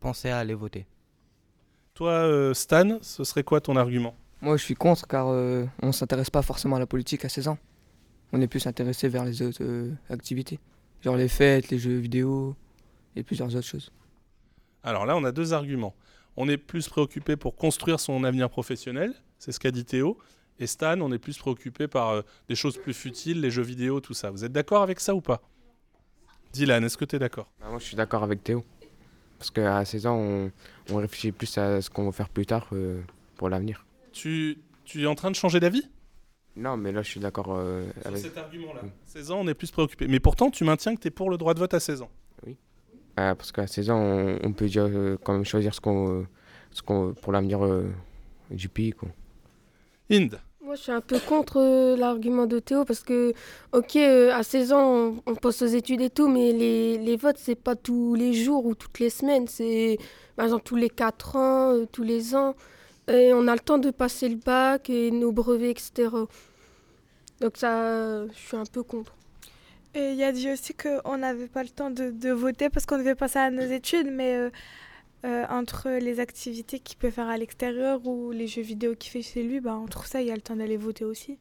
penser 0.00 0.28
à 0.28 0.38
aller 0.38 0.54
voter. 0.54 0.86
Toi, 1.94 2.12
euh, 2.12 2.54
Stan, 2.54 2.98
ce 3.00 3.24
serait 3.24 3.44
quoi 3.44 3.60
ton 3.60 3.76
argument? 3.76 4.14
Moi, 4.42 4.56
je 4.56 4.64
suis 4.64 4.74
contre 4.74 5.06
car 5.06 5.28
euh, 5.28 5.66
on 5.82 5.92
s'intéresse 5.92 6.30
pas 6.30 6.42
forcément 6.42 6.76
à 6.76 6.78
la 6.78 6.86
politique 6.86 7.24
à 7.24 7.28
16 7.28 7.48
ans. 7.48 7.58
On 8.32 8.40
est 8.40 8.46
plus 8.46 8.66
intéressé 8.66 9.08
vers 9.08 9.24
les 9.24 9.42
autres 9.42 9.62
euh, 9.62 9.92
activités. 10.08 10.58
Genre 11.02 11.16
les 11.16 11.28
fêtes, 11.28 11.70
les 11.70 11.78
jeux 11.78 11.98
vidéo 11.98 12.54
et 13.16 13.22
plusieurs 13.22 13.54
autres 13.54 13.66
choses. 13.66 13.90
Alors 14.82 15.06
là, 15.06 15.16
on 15.16 15.24
a 15.24 15.32
deux 15.32 15.52
arguments. 15.52 15.94
On 16.36 16.48
est 16.48 16.56
plus 16.56 16.88
préoccupé 16.88 17.36
pour 17.36 17.56
construire 17.56 18.00
son 18.00 18.24
avenir 18.24 18.48
professionnel, 18.48 19.14
c'est 19.38 19.52
ce 19.52 19.60
qu'a 19.60 19.70
dit 19.70 19.84
Théo. 19.84 20.16
Et 20.58 20.66
Stan, 20.66 21.00
on 21.00 21.10
est 21.12 21.18
plus 21.18 21.38
préoccupé 21.38 21.88
par 21.88 22.10
euh, 22.10 22.22
des 22.48 22.54
choses 22.54 22.76
plus 22.76 22.92
futiles, 22.92 23.40
les 23.40 23.50
jeux 23.50 23.62
vidéo, 23.62 24.00
tout 24.00 24.14
ça. 24.14 24.30
Vous 24.30 24.44
êtes 24.44 24.52
d'accord 24.52 24.82
avec 24.82 25.00
ça 25.00 25.14
ou 25.14 25.20
pas? 25.22 25.40
Dylan, 26.52 26.84
est-ce 26.84 26.98
que 26.98 27.04
tu 27.04 27.16
es 27.16 27.18
d'accord? 27.18 27.50
Bah, 27.60 27.66
moi, 27.70 27.78
je 27.78 27.84
suis 27.84 27.96
d'accord 27.96 28.22
avec 28.22 28.44
Théo. 28.44 28.64
Parce 29.38 29.50
qu'à 29.50 29.84
16 29.84 30.06
ans, 30.06 30.16
on, 30.16 30.52
on 30.90 30.96
réfléchit 30.96 31.32
plus 31.32 31.56
à 31.56 31.80
ce 31.80 31.88
qu'on 31.88 32.04
va 32.04 32.12
faire 32.12 32.28
plus 32.28 32.44
tard 32.44 32.68
euh, 32.72 33.00
pour 33.36 33.48
l'avenir. 33.48 33.86
tu, 34.12 34.58
tu 34.84 35.02
es 35.02 35.06
en 35.06 35.14
train 35.14 35.30
de 35.30 35.36
changer 35.36 35.60
d'avis? 35.60 35.88
Non, 36.56 36.76
mais 36.76 36.92
là, 36.92 37.00
je 37.02 37.08
suis 37.08 37.20
d'accord 37.20 37.54
euh, 37.56 37.88
avec. 38.04 38.18
cet 38.18 38.36
argument-là. 38.36 38.80
Oui. 38.82 38.90
16 39.06 39.30
ans, 39.30 39.38
on 39.40 39.46
est 39.48 39.54
plus 39.54 39.70
préoccupé. 39.70 40.08
Mais 40.08 40.20
pourtant, 40.20 40.50
tu 40.50 40.64
maintiens 40.64 40.94
que 40.94 41.00
tu 41.00 41.08
es 41.08 41.10
pour 41.10 41.30
le 41.30 41.38
droit 41.38 41.54
de 41.54 41.58
vote 41.58 41.72
à 41.72 41.80
16 41.80 42.02
ans. 42.02 42.10
Ah, 43.16 43.34
parce 43.34 43.52
qu'à 43.52 43.66
16 43.66 43.90
ans, 43.90 43.98
on, 44.00 44.38
on 44.44 44.52
peut 44.52 44.66
déjà 44.66 44.82
euh, 44.82 45.16
quand 45.22 45.32
même 45.32 45.44
choisir 45.44 45.74
ce 45.74 45.80
qu'on, 45.80 46.20
euh, 46.20 46.26
ce 46.70 46.82
qu'on, 46.82 47.12
pour 47.20 47.32
l'avenir 47.32 47.64
euh, 47.64 47.90
du 48.50 48.68
pays. 48.68 48.92
Quoi. 48.92 49.08
Inde, 50.10 50.40
Moi, 50.64 50.74
je 50.76 50.82
suis 50.82 50.92
un 50.92 51.00
peu 51.00 51.18
contre 51.18 51.58
euh, 51.58 51.96
l'argument 51.96 52.46
de 52.46 52.58
Théo 52.60 52.84
parce 52.84 53.00
que, 53.02 53.32
ok, 53.72 53.96
euh, 53.96 54.32
à 54.32 54.42
16 54.42 54.72
ans, 54.72 54.80
on, 54.94 55.22
on 55.26 55.34
passe 55.34 55.62
aux 55.62 55.66
études 55.66 56.00
et 56.00 56.10
tout, 56.10 56.28
mais 56.28 56.52
les, 56.52 56.98
les 56.98 57.16
votes, 57.16 57.38
c'est 57.38 57.54
pas 57.56 57.76
tous 57.76 58.14
les 58.14 58.32
jours 58.32 58.64
ou 58.66 58.74
toutes 58.74 58.98
les 59.00 59.10
semaines. 59.10 59.46
C'est, 59.48 59.98
par 60.36 60.46
exemple, 60.46 60.64
tous 60.64 60.76
les 60.76 60.88
4 60.90 61.36
ans, 61.36 61.72
euh, 61.74 61.86
tous 61.90 62.02
les 62.04 62.34
ans. 62.34 62.54
Et 63.08 63.32
on 63.34 63.48
a 63.48 63.54
le 63.54 63.60
temps 63.60 63.78
de 63.78 63.90
passer 63.90 64.28
le 64.28 64.36
bac 64.36 64.88
et 64.88 65.10
nos 65.10 65.32
brevets, 65.32 65.70
etc. 65.72 66.08
Donc, 67.40 67.56
ça, 67.56 68.26
je 68.28 68.32
suis 68.38 68.56
un 68.56 68.66
peu 68.66 68.82
contre. 68.82 69.14
Et 69.94 70.12
il 70.12 70.22
a 70.22 70.32
dit 70.32 70.50
aussi 70.50 70.72
qu'on 70.74 71.16
n'avait 71.18 71.48
pas 71.48 71.62
le 71.62 71.68
temps 71.68 71.90
de, 71.90 72.10
de 72.10 72.30
voter 72.30 72.70
parce 72.70 72.86
qu'on 72.86 72.98
devait 72.98 73.14
passer 73.16 73.38
à 73.40 73.50
nos 73.50 73.62
études, 73.66 74.08
mais 74.12 74.34
euh, 74.36 74.50
euh, 75.24 75.44
entre 75.50 75.90
les 75.90 76.20
activités 76.20 76.78
qu'il 76.78 76.96
peut 76.96 77.10
faire 77.10 77.28
à 77.28 77.36
l'extérieur 77.36 78.06
ou 78.06 78.30
les 78.30 78.46
jeux 78.46 78.62
vidéo 78.62 78.94
qu'il 78.94 79.10
fait 79.10 79.22
chez 79.22 79.42
lui, 79.42 79.60
bah, 79.60 79.74
entre 79.74 80.06
ça, 80.06 80.20
il 80.22 80.28
y 80.28 80.30
a 80.30 80.34
le 80.36 80.40
temps 80.40 80.56
d'aller 80.56 80.76
voter 80.76 81.04
aussi. 81.04 81.38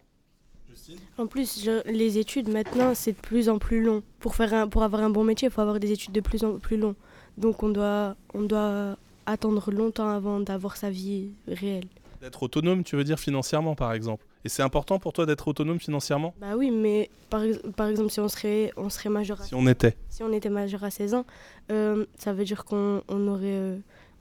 En 1.18 1.28
plus, 1.28 1.64
je- 1.64 1.88
les 1.92 2.18
études 2.18 2.50
maintenant, 2.50 2.96
c'est 2.96 3.12
de 3.12 3.18
plus 3.18 3.50
en 3.50 3.60
plus 3.60 3.84
long. 3.84 4.02
Pour, 4.20 4.36
faire 4.36 4.54
un, 4.54 4.68
pour 4.68 4.82
avoir 4.84 5.04
un 5.04 5.10
bon 5.12 5.24
métier, 5.24 5.48
il 5.50 5.52
faut 5.52 5.62
avoir 5.62 5.80
des 5.80 5.92
études 5.92 6.14
de 6.14 6.22
plus 6.22 6.44
en 6.44 6.58
plus 6.58 6.78
long. 6.78 6.96
Donc 7.38 7.62
on 7.64 7.70
doit, 7.70 8.16
on 8.34 8.42
doit 8.42 8.98
attendre 9.26 9.72
longtemps 9.72 10.10
avant 10.10 10.40
d'avoir 10.40 10.76
sa 10.78 10.90
vie 10.90 11.30
réelle. 11.48 11.86
d'être 12.22 12.42
autonome, 12.44 12.84
tu 12.84 12.96
veux 12.96 13.04
dire 13.04 13.20
financièrement, 13.20 13.76
par 13.76 13.94
exemple? 13.94 14.26
Et 14.46 14.50
c'est 14.50 14.64
important 14.64 15.00
pour 15.00 15.12
toi 15.14 15.26
d'être 15.26 15.48
autonome 15.48 15.80
financièrement? 15.80 16.34
Bah 16.40 16.56
oui, 16.56 16.72
mais 16.72 17.10
par, 17.30 17.42
par 17.76 17.88
exemple, 17.88 18.10
si 18.10 18.20
on 18.20 18.30
serait, 18.30 18.72
on 18.78 18.90
serait 18.90 19.10
majeur 19.10 19.42
à, 19.42 19.44
Si 19.44 19.54
on 19.54 19.68
était. 19.68 19.98
si 20.10 20.24
on 20.24 20.32
était 20.32 20.50
majeur 20.50 20.84
à 20.84 20.92
16 20.92 21.14
ans, 21.14 21.26
euh, 21.72 22.06
ça 22.18 22.32
veut 22.34 22.46
dire 22.46 22.64
qu'on 22.64 23.04
on 23.10 23.28
aurait, 23.28 23.46
euh, 23.48 23.78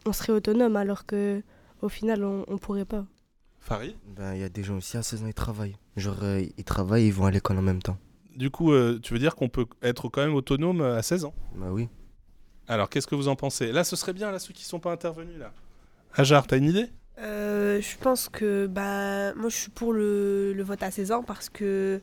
on 0.06 0.12
serait 0.12 0.32
autonome 0.32 0.74
alors 0.76 1.06
que 1.06 1.42
au 1.82 1.88
final, 1.88 2.24
on, 2.24 2.44
on 2.48 2.58
pourrait 2.58 2.84
pas. 2.84 3.04
Farid? 3.60 3.94
Ben, 4.16 4.34
il 4.34 4.40
y 4.40 4.44
a 4.44 4.48
des 4.48 4.64
gens 4.64 4.76
aussi 4.76 4.96
à 4.96 5.02
16 5.02 5.22
ans, 5.22 5.26
ils 5.28 5.34
travaillent. 5.34 5.76
Genre, 5.96 6.16
euh, 6.22 6.44
ils 6.56 6.64
travaillent, 6.64 7.06
ils 7.06 7.12
vont 7.12 7.26
à 7.26 7.30
l'école 7.30 7.58
en 7.58 7.62
même 7.62 7.82
temps. 7.82 7.98
Du 8.36 8.50
coup, 8.50 8.72
euh, 8.72 8.98
tu 9.02 9.12
veux 9.12 9.18
dire 9.18 9.36
qu'on 9.36 9.48
peut 9.48 9.66
être 9.82 10.08
quand 10.08 10.20
même 10.22 10.34
autonome 10.34 10.80
à 10.80 11.02
16 11.02 11.24
ans? 11.26 11.34
Bah 11.54 11.66
oui. 11.70 11.88
Alors, 12.66 12.88
qu'est-ce 12.88 13.06
que 13.06 13.14
vous 13.14 13.28
en 13.28 13.36
pensez? 13.36 13.72
Là, 13.72 13.84
ce 13.84 13.94
serait 13.96 14.12
bien, 14.12 14.30
là, 14.30 14.38
ceux 14.38 14.52
qui 14.52 14.64
sont 14.64 14.80
pas 14.80 14.92
intervenus, 14.92 15.38
là. 15.38 15.52
Ajar, 16.14 16.46
t'as 16.46 16.56
une 16.56 16.64
idée? 16.64 16.86
Euh, 17.20 17.80
je 17.80 17.96
pense 17.98 18.28
que 18.28 18.66
bah, 18.66 19.34
moi 19.34 19.48
je 19.48 19.56
suis 19.56 19.70
pour 19.70 19.92
le, 19.92 20.54
vote 20.58 20.82
à 20.82 20.90
16 20.90 21.12
ans 21.12 21.22
parce 21.22 21.48
que 21.48 22.00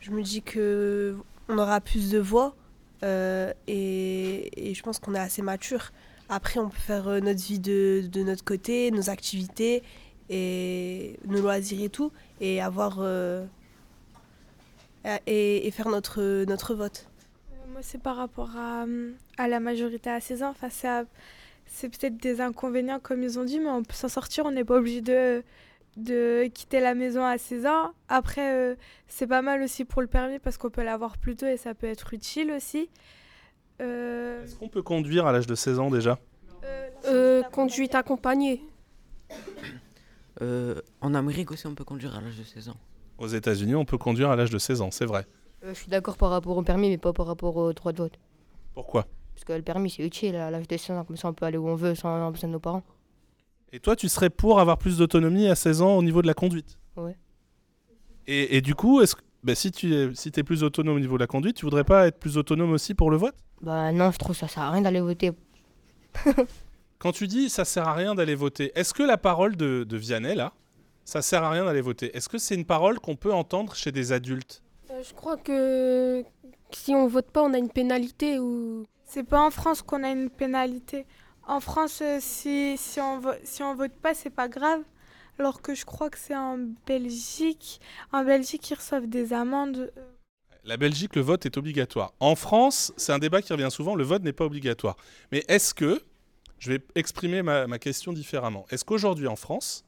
je 0.00 0.10
me 0.12 0.22
dis 0.22 0.42
que 0.42 1.16
on 1.48 1.58
aura 1.58 1.80
plus 1.80 2.10
de 2.10 2.18
voix 2.18 2.54
euh, 3.02 3.52
et, 3.66 4.72
je 4.74 4.82
pense 4.82 4.98
qu'on 4.98 5.14
est 5.14 5.18
assez 5.18 5.42
mature. 5.42 5.90
Après, 6.28 6.58
on 6.58 6.68
peut 6.68 6.78
faire 6.78 7.08
euh, 7.08 7.20
notre 7.20 7.40
vie 7.40 7.60
de, 7.60 8.04
de 8.10 8.22
notre 8.22 8.44
côté, 8.44 8.90
nos 8.90 9.10
activités 9.10 9.82
et 10.28 11.18
nos 11.26 11.40
loisirs 11.40 11.82
et 11.82 11.88
tout, 11.88 12.10
et 12.40 12.60
avoir 12.60 13.00
et, 15.26 15.70
faire 15.72 15.88
notre, 15.88 16.44
notre 16.44 16.74
vote. 16.74 17.08
Moi, 17.72 17.80
c'est 17.82 18.00
par 18.00 18.16
rapport 18.16 18.56
à, 18.56 18.86
à 19.38 19.48
la 19.48 19.60
majorité 19.60 20.10
à 20.10 20.20
16 20.20 20.42
ans. 20.42 20.50
Enfin, 20.50 20.68
c'est 21.66 21.88
peut-être 21.88 22.16
des 22.16 22.40
inconvénients, 22.40 23.00
comme 23.00 23.22
ils 23.22 23.38
ont 23.38 23.44
dit, 23.44 23.60
mais 23.60 23.68
on 23.68 23.82
peut 23.82 23.94
s'en 23.94 24.08
sortir. 24.08 24.46
On 24.46 24.50
n'est 24.50 24.64
pas 24.64 24.76
obligé 24.76 25.00
de, 25.00 25.42
de 25.96 26.46
quitter 26.48 26.80
la 26.80 26.94
maison 26.94 27.24
à 27.24 27.38
16 27.38 27.66
ans. 27.66 27.92
Après, 28.08 28.54
euh, 28.54 28.74
c'est 29.08 29.26
pas 29.26 29.42
mal 29.42 29.62
aussi 29.62 29.84
pour 29.84 30.00
le 30.02 30.08
permis 30.08 30.38
parce 30.38 30.56
qu'on 30.58 30.70
peut 30.70 30.84
l'avoir 30.84 31.18
plus 31.18 31.36
tôt 31.36 31.46
et 31.46 31.56
ça 31.56 31.74
peut 31.74 31.86
être 31.86 32.14
utile 32.14 32.52
aussi. 32.52 32.88
Euh, 33.80 34.44
Est-ce 34.44 34.56
qu'on 34.56 34.68
peut 34.68 34.82
conduire 34.82 35.26
à 35.26 35.32
l'âge 35.32 35.46
de 35.46 35.54
16 35.54 35.78
ans 35.78 35.90
déjà? 35.90 36.18
Euh, 37.06 37.42
conduite 37.44 37.94
accompagnée. 37.94 38.62
Euh, 40.42 40.82
en 41.00 41.14
Amérique 41.14 41.50
aussi, 41.50 41.66
on 41.66 41.74
peut 41.74 41.84
conduire 41.84 42.14
à 42.14 42.20
l'âge 42.20 42.36
de 42.36 42.44
16 42.44 42.68
ans. 42.68 42.76
Aux 43.16 43.26
États-Unis, 43.26 43.74
on 43.74 43.86
peut 43.86 43.96
conduire 43.96 44.28
à 44.28 44.36
l'âge 44.36 44.50
de 44.50 44.58
16 44.58 44.82
ans, 44.82 44.90
c'est 44.90 45.06
vrai. 45.06 45.26
Euh, 45.64 45.72
je 45.72 45.78
suis 45.78 45.88
d'accord 45.88 46.18
par 46.18 46.28
rapport 46.28 46.58
au 46.58 46.62
permis, 46.62 46.90
mais 46.90 46.98
pas 46.98 47.14
par 47.14 47.24
rapport 47.24 47.56
au 47.56 47.72
droit 47.72 47.92
de 47.92 47.96
vote. 47.96 48.18
Pourquoi? 48.74 49.06
Parce 49.36 49.44
que 49.44 49.52
le 49.52 49.62
permis, 49.62 49.90
c'est 49.90 50.02
utile 50.02 50.34
à 50.34 50.50
l'âge 50.50 50.66
de 50.66 50.76
16 50.76 50.96
ans, 50.96 51.04
comme 51.04 51.18
ça 51.18 51.28
on 51.28 51.34
peut 51.34 51.44
aller 51.44 51.58
où 51.58 51.68
on 51.68 51.74
veut 51.74 51.94
sans 51.94 52.08
avoir 52.14 52.32
besoin 52.32 52.48
de 52.48 52.54
nos 52.54 52.58
parents. 52.58 52.82
Et 53.70 53.80
toi, 53.80 53.94
tu 53.94 54.08
serais 54.08 54.30
pour 54.30 54.60
avoir 54.60 54.78
plus 54.78 54.96
d'autonomie 54.96 55.46
à 55.46 55.54
16 55.54 55.82
ans 55.82 55.96
au 55.98 56.02
niveau 56.02 56.22
de 56.22 56.26
la 56.26 56.32
conduite? 56.32 56.78
Ouais. 56.96 57.14
Et, 58.26 58.56
et 58.56 58.60
du 58.62 58.74
coup, 58.74 59.02
est-ce 59.02 59.14
que, 59.14 59.20
bah, 59.44 59.54
si 59.54 59.70
tu 59.70 59.94
es, 59.94 60.14
si 60.14 60.32
es 60.34 60.42
plus 60.42 60.62
autonome 60.62 60.96
au 60.96 61.00
niveau 61.00 61.16
de 61.18 61.22
la 61.22 61.26
conduite, 61.26 61.56
tu 61.58 61.66
voudrais 61.66 61.84
pas 61.84 62.06
être 62.06 62.18
plus 62.18 62.38
autonome 62.38 62.72
aussi 62.72 62.94
pour 62.94 63.10
le 63.10 63.18
vote? 63.18 63.34
Bah 63.60 63.92
non, 63.92 64.10
je 64.10 64.18
trouve 64.18 64.34
ça 64.34 64.48
sert 64.48 64.62
à 64.62 64.70
rien 64.70 64.80
d'aller 64.80 65.00
voter. 65.00 65.32
Quand 66.98 67.12
tu 67.12 67.26
dis 67.26 67.50
ça 67.50 67.66
sert 67.66 67.86
à 67.86 67.92
rien 67.92 68.14
d'aller 68.14 68.34
voter, 68.34 68.72
est-ce 68.74 68.94
que 68.94 69.02
la 69.02 69.18
parole 69.18 69.54
de, 69.54 69.84
de 69.84 69.96
Vianney, 69.98 70.34
là, 70.34 70.54
ça 71.04 71.20
sert 71.20 71.44
à 71.44 71.50
rien 71.50 71.66
d'aller 71.66 71.82
voter? 71.82 72.16
Est-ce 72.16 72.30
que 72.30 72.38
c'est 72.38 72.54
une 72.54 72.64
parole 72.64 72.98
qu'on 73.00 73.16
peut 73.16 73.34
entendre 73.34 73.74
chez 73.74 73.92
des 73.92 74.12
adultes? 74.12 74.62
Euh, 74.90 75.02
je 75.06 75.12
crois 75.12 75.36
que 75.36 76.24
si 76.72 76.94
on 76.94 77.06
vote 77.06 77.30
pas, 77.30 77.42
on 77.42 77.52
a 77.52 77.58
une 77.58 77.70
pénalité 77.70 78.38
ou. 78.38 78.84
C'est 79.06 79.22
pas 79.22 79.40
en 79.40 79.50
France 79.50 79.82
qu'on 79.82 80.02
a 80.02 80.10
une 80.10 80.30
pénalité. 80.30 81.06
En 81.46 81.60
France, 81.60 82.00
euh, 82.02 82.18
si, 82.20 82.76
si, 82.76 83.00
on, 83.00 83.22
si 83.44 83.62
on 83.62 83.74
vote 83.74 83.92
pas, 83.92 84.14
c'est 84.14 84.30
pas 84.30 84.48
grave. 84.48 84.82
Alors 85.38 85.62
que 85.62 85.74
je 85.74 85.84
crois 85.84 86.10
que 86.10 86.18
c'est 86.18 86.34
en 86.34 86.58
Belgique. 86.86 87.80
En 88.12 88.24
Belgique, 88.24 88.68
ils 88.70 88.74
reçoivent 88.74 89.06
des 89.06 89.32
amendes. 89.32 89.92
euh, 89.96 90.12
La 90.64 90.76
Belgique, 90.76 91.14
le 91.14 91.22
vote 91.22 91.46
est 91.46 91.56
obligatoire. 91.56 92.14
En 92.18 92.34
France, 92.34 92.92
c'est 92.96 93.12
un 93.12 93.20
débat 93.20 93.42
qui 93.42 93.52
revient 93.52 93.70
souvent, 93.70 93.94
le 93.94 94.04
vote 94.04 94.22
n'est 94.22 94.32
pas 94.32 94.44
obligatoire. 94.44 94.96
Mais 95.30 95.44
est-ce 95.46 95.72
que, 95.72 96.02
je 96.58 96.72
vais 96.72 96.80
exprimer 96.96 97.42
ma, 97.42 97.78
question 97.78 98.12
différemment, 98.12 98.66
est-ce 98.70 98.84
qu'aujourd'hui 98.84 99.28
en 99.28 99.36
France, 99.36 99.84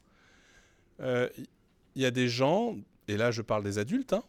euh, 1.01 1.27
il 1.95 2.01
y 2.01 2.05
a 2.05 2.11
des 2.11 2.29
gens, 2.29 2.75
et 3.07 3.17
là 3.17 3.31
je 3.31 3.41
parle 3.41 3.63
des 3.63 3.79
adultes, 3.79 4.13
hein, 4.13 4.23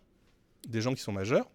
des 0.66 0.80
gens 0.80 0.94
qui 0.94 1.02
sont 1.02 1.12
majeurs, 1.12 1.48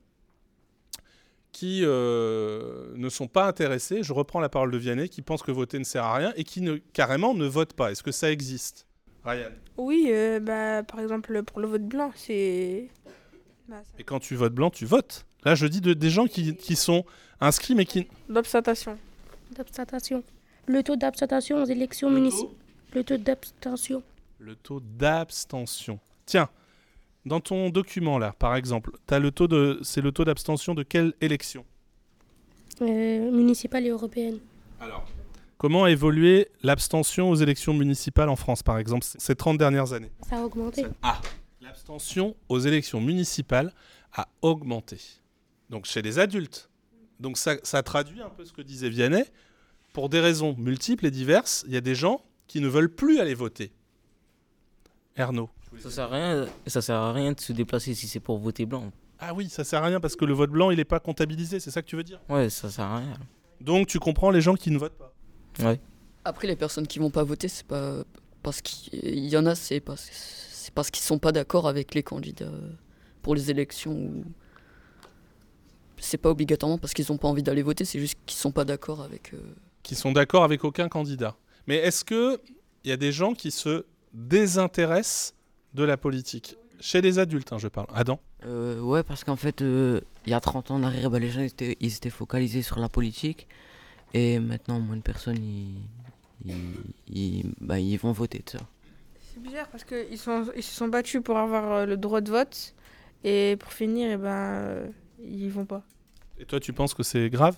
qui 1.56 1.84
euh, 1.86 2.92
ne 2.96 3.08
sont 3.08 3.28
pas 3.28 3.48
intéressés, 3.48 4.04
je 4.04 4.12
reprends 4.12 4.42
la 4.42 4.50
parole 4.50 4.72
de 4.72 4.78
Vianney, 4.78 5.08
qui 5.08 5.22
pensent 5.22 5.42
que 5.42 5.54
voter 5.54 5.80
ne 5.80 5.86
sert 5.86 6.04
à 6.04 6.14
rien 6.14 6.34
et 6.36 6.44
qui 6.44 6.60
ne, 6.60 6.76
carrément 6.92 7.34
ne 7.34 7.46
votent 7.46 7.72
pas. 7.72 7.94
Est-ce 7.94 8.04
que 8.04 8.12
ça 8.12 8.30
existe? 8.30 8.86
Ryan 9.24 9.52
Oui, 9.78 10.08
euh, 10.10 10.42
bah, 10.42 10.84
par 10.84 11.00
exemple, 11.00 11.44
pour 11.44 11.62
le 11.62 11.68
vote 11.68 11.84
blanc, 11.84 12.12
c'est. 12.18 12.90
bah, 13.70 13.78
Et 13.98 14.04
quand 14.04 14.20
tu 14.20 14.36
votes 14.36 14.54
blanc, 14.54 14.70
tu 14.70 14.86
votes. 14.86 15.26
Là, 15.46 15.56
je 15.56 15.66
dis 15.66 15.80
de, 15.80 15.94
des 15.94 16.10
gens 16.10 16.26
qui, 16.26 16.58
qui 16.58 16.76
sont 16.76 17.06
inscrits 17.40 17.74
mais 17.74 17.86
qui... 17.86 18.06
L'abstention. 18.28 18.98
D'abstention. 19.56 20.26
Le 20.68 20.84
taux 20.84 20.98
d'abstention 20.98 21.64
aux 21.64 21.66
élections 21.66 22.10
municipales. 22.10 22.54
Le 22.94 23.04
taux 23.06 23.18
d'abstention. 23.18 24.04
Le 24.40 24.56
taux 24.58 24.82
d'abstention. 24.82 26.00
Tiens, 26.26 26.50
dans 27.26 27.40
ton 27.40 27.70
document 27.70 28.18
là, 28.18 28.34
par 28.38 28.56
exemple, 28.56 28.92
as 29.10 29.20
le 29.20 29.32
taux 29.32 29.48
de, 29.48 29.80
c'est 29.84 30.02
le 30.02 30.12
taux 30.12 30.26
d'abstention 30.26 30.74
de 30.76 30.84
quelle 30.84 31.14
élection 31.22 31.66
Euh, 32.82 33.32
municipale 33.32 33.86
et 33.86 33.90
européenne. 33.90 34.40
Alors, 34.80 35.06
comment 35.58 35.86
a 35.86 35.92
évolué 35.92 36.50
l'abstention 36.64 37.30
aux 37.30 37.36
élections 37.36 37.74
municipales 37.74 38.30
en 38.30 38.36
France, 38.36 38.62
par 38.64 38.78
exemple, 38.78 39.06
ces 39.06 39.36
30 39.36 39.58
dernières 39.58 39.94
années? 39.94 40.12
Ça 40.30 40.38
a 40.38 40.42
augmenté. 40.44 40.86
Ah, 41.02 41.20
l'abstention 41.62 42.36
aux 42.50 42.60
élections 42.60 43.02
municipales 43.02 43.74
a 44.14 44.28
augmenté. 44.42 44.98
Donc 45.70 45.86
chez 45.86 46.02
les 46.02 46.20
adultes. 46.20 46.70
Donc 47.20 47.38
ça, 47.38 47.56
ça 47.64 47.82
traduit 47.82 48.22
un 48.22 48.30
peu 48.30 48.46
ce 48.46 48.54
que 48.54 48.62
disait 48.62 48.90
Vianney. 48.90 49.24
Pour 49.94 50.10
des 50.10 50.20
raisons 50.20 50.54
multiples 50.58 51.06
et 51.06 51.12
diverses, 51.12 51.64
il 51.68 51.74
y 51.74 51.78
a 51.78 51.82
des 51.82 51.96
gens 51.96 52.22
qui 52.48 52.60
ne 52.60 52.68
veulent 52.68 52.94
plus 52.94 53.20
aller 53.20 53.34
voter. 53.34 53.72
Ernaud. 55.16 55.50
Ça 55.80 55.92
sert 55.92 56.06
à 56.06 56.16
rien, 56.16 56.46
ça 56.68 56.82
sert 56.82 56.96
à 56.96 57.14
rien 57.14 57.32
de 57.34 57.40
se 57.40 57.54
déplacer 57.54 57.94
si 57.94 58.08
c'est 58.08 58.20
pour 58.20 58.38
voter 58.40 58.66
blanc. 58.66 58.92
Ah 59.20 59.34
oui, 59.34 59.50
ça 59.50 59.64
sert 59.64 59.84
à 59.84 59.88
rien 59.88 60.00
parce 60.00 60.16
que 60.16 60.26
le 60.26 60.34
vote 60.34 60.50
blanc, 60.52 60.72
il 60.72 60.78
n'est 60.78 60.86
pas 60.86 61.00
comptabilisé, 61.00 61.60
c'est 61.60 61.72
ça 61.72 61.82
que 61.82 61.88
tu 61.88 61.96
veux 61.96 62.04
dire? 62.04 62.20
Ouais, 62.30 62.50
ça 62.50 62.70
sert 62.70 62.86
à 62.86 62.98
rien. 62.98 63.18
Donc 63.62 63.88
tu 63.88 64.00
comprends 64.00 64.32
les 64.32 64.42
gens 64.42 64.56
qui 64.56 64.72
ne 64.72 64.78
votent 64.78 64.98
pas. 64.98 65.14
Ouais. 65.60 65.80
Après, 66.26 66.48
les 66.48 66.56
personnes 66.56 66.88
qui 66.88 67.00
vont 67.00 67.12
pas 67.12 67.24
voter, 67.24 67.48
c'est 67.48 67.66
pas 67.66 68.04
parce 68.44 68.62
qu'il 68.62 69.26
y 69.26 69.38
en 69.38 69.46
a, 69.46 69.56
c'est 69.56 69.80
parce, 69.80 70.10
c'est 70.12 70.74
parce 70.74 70.90
qu'ils 70.92 71.04
sont 71.04 71.20
pas 71.20 71.32
d'accord 71.32 71.68
avec 71.68 71.94
les 71.96 72.04
candidats 72.04 72.52
pour 73.22 73.36
les 73.36 73.52
élections. 73.52 73.94
Ou... 73.94 74.24
C'est 75.98 76.18
pas 76.18 76.30
obligatoirement 76.30 76.78
parce 76.78 76.94
qu'ils 76.94 77.12
ont 77.12 77.18
pas 77.18 77.28
envie 77.28 77.44
d'aller 77.44 77.64
voter, 77.64 77.86
c'est 77.86 78.00
juste 78.00 78.18
qu'ils 78.26 78.38
sont 78.38 78.52
pas 78.52 78.66
d'accord 78.66 79.02
avec. 79.02 79.34
euh, 79.34 79.40
Qui 79.84 79.96
sont 79.96 80.12
d'accord 80.12 80.44
avec 80.44 80.64
aucun 80.64 80.90
candidat. 80.90 81.36
Mais 81.68 81.78
est-ce 81.78 82.04
que 82.04 82.40
il 82.84 82.90
y 82.90 82.92
a 82.92 82.98
des 82.98 83.12
gens 83.12 83.34
qui 83.34 83.50
se 83.52 83.86
désintéressent 84.14 85.34
de 85.76 85.84
la 85.84 85.98
politique 85.98 86.56
Chez 86.80 87.02
les 87.02 87.20
adultes, 87.20 87.52
hein, 87.54 87.58
je 87.58 87.68
parle. 87.68 87.88
Adam 87.94 88.20
Euh, 88.46 88.80
ouais, 88.82 89.04
parce 89.04 89.24
qu'en 89.24 89.36
fait, 89.36 89.62
euh, 89.62 90.02
il 90.26 90.32
y 90.32 90.34
a 90.34 90.40
30 90.40 90.72
ans 90.72 90.76
en 90.76 90.84
arrière, 90.84 91.10
bah, 91.10 91.20
les 91.20 91.30
gens 91.30 91.42
étaient, 91.42 91.78
ils 91.80 91.96
étaient 91.96 92.10
focalisés 92.10 92.62
sur 92.62 92.80
la 92.80 92.90
politique. 92.90 93.48
Et 94.14 94.40
maintenant, 94.40 94.80
moins 94.80 94.96
de 94.98 95.02
personnes, 95.02 95.38
ils, 95.44 95.76
ils, 96.46 96.74
ils- 97.08 97.52
bah, 97.62 97.80
ils 97.80 97.98
vont 97.98 98.12
voter 98.12 98.40
de 98.46 98.50
ça. 98.50 98.60
C'est 99.34 99.42
bizarre 99.42 99.68
parce 99.70 99.84
qu'ils 99.84 100.18
sont, 100.18 100.46
ils 100.56 100.64
se 100.64 100.74
sont 100.76 100.88
battus 100.88 101.22
pour 101.24 101.38
avoir 101.38 101.72
euh, 101.72 101.86
le 101.86 101.98
droit 101.98 102.22
de 102.22 102.30
vote. 102.32 102.74
Et 103.24 103.58
pour 103.60 103.74
finir, 103.74 104.12
eh 104.12 104.18
ben, 104.18 104.92
ils 105.24 105.50
vont 105.50 105.66
pas. 105.66 105.84
Et 106.40 106.46
toi, 106.46 106.60
tu 106.60 106.72
penses 106.74 106.94
que 106.94 107.04
c'est 107.04 107.30
grave? 107.30 107.58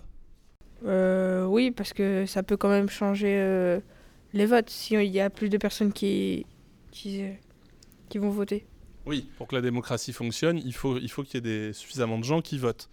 Euh, 0.86 1.46
oui, 1.46 1.72
parce 1.72 1.94
que 1.94 2.26
ça 2.26 2.44
peut 2.44 2.58
quand 2.58 2.70
même 2.70 2.90
changer 2.90 3.36
euh, 3.40 3.80
les 4.34 4.46
votes 4.46 4.70
si 4.70 4.94
il 4.94 5.12
y 5.12 5.20
a 5.20 5.30
plus 5.30 5.50
de 5.50 5.58
personnes 5.58 5.92
qui, 5.92 6.46
qui, 6.92 7.24
euh, 7.24 7.32
qui 8.10 8.18
vont 8.18 8.30
voter. 8.30 8.66
Oui, 9.06 9.30
pour 9.38 9.48
que 9.48 9.56
la 9.56 9.62
démocratie 9.62 10.14
fonctionne, 10.14 10.58
il 10.58 10.74
faut 10.74 10.98
il 10.98 11.10
faut 11.10 11.24
qu'il 11.24 11.36
y 11.36 11.38
ait 11.38 11.42
des, 11.68 11.74
suffisamment 11.74 12.18
de 12.18 12.24
gens 12.24 12.42
qui 12.42 12.58
votent. 12.58 12.90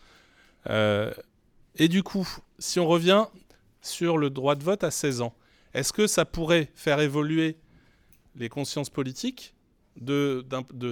Euh, 0.71 1.13
et 1.77 1.89
du 1.89 2.03
coup, 2.03 2.29
si 2.59 2.79
on 2.79 2.87
revient 2.87 3.27
sur 3.83 4.17
le 4.17 4.31
droit 4.31 4.55
de 4.55 4.63
vote 4.63 4.85
à 4.85 4.91
16 4.91 5.23
ans, 5.23 5.35
est-ce 5.75 5.93
que 5.93 6.07
ça 6.07 6.25
pourrait 6.25 6.71
faire 6.75 7.01
évoluer 7.01 7.57
les 8.37 8.49
consciences 8.49 8.91
politiques 8.91 9.55
de, 9.97 10.45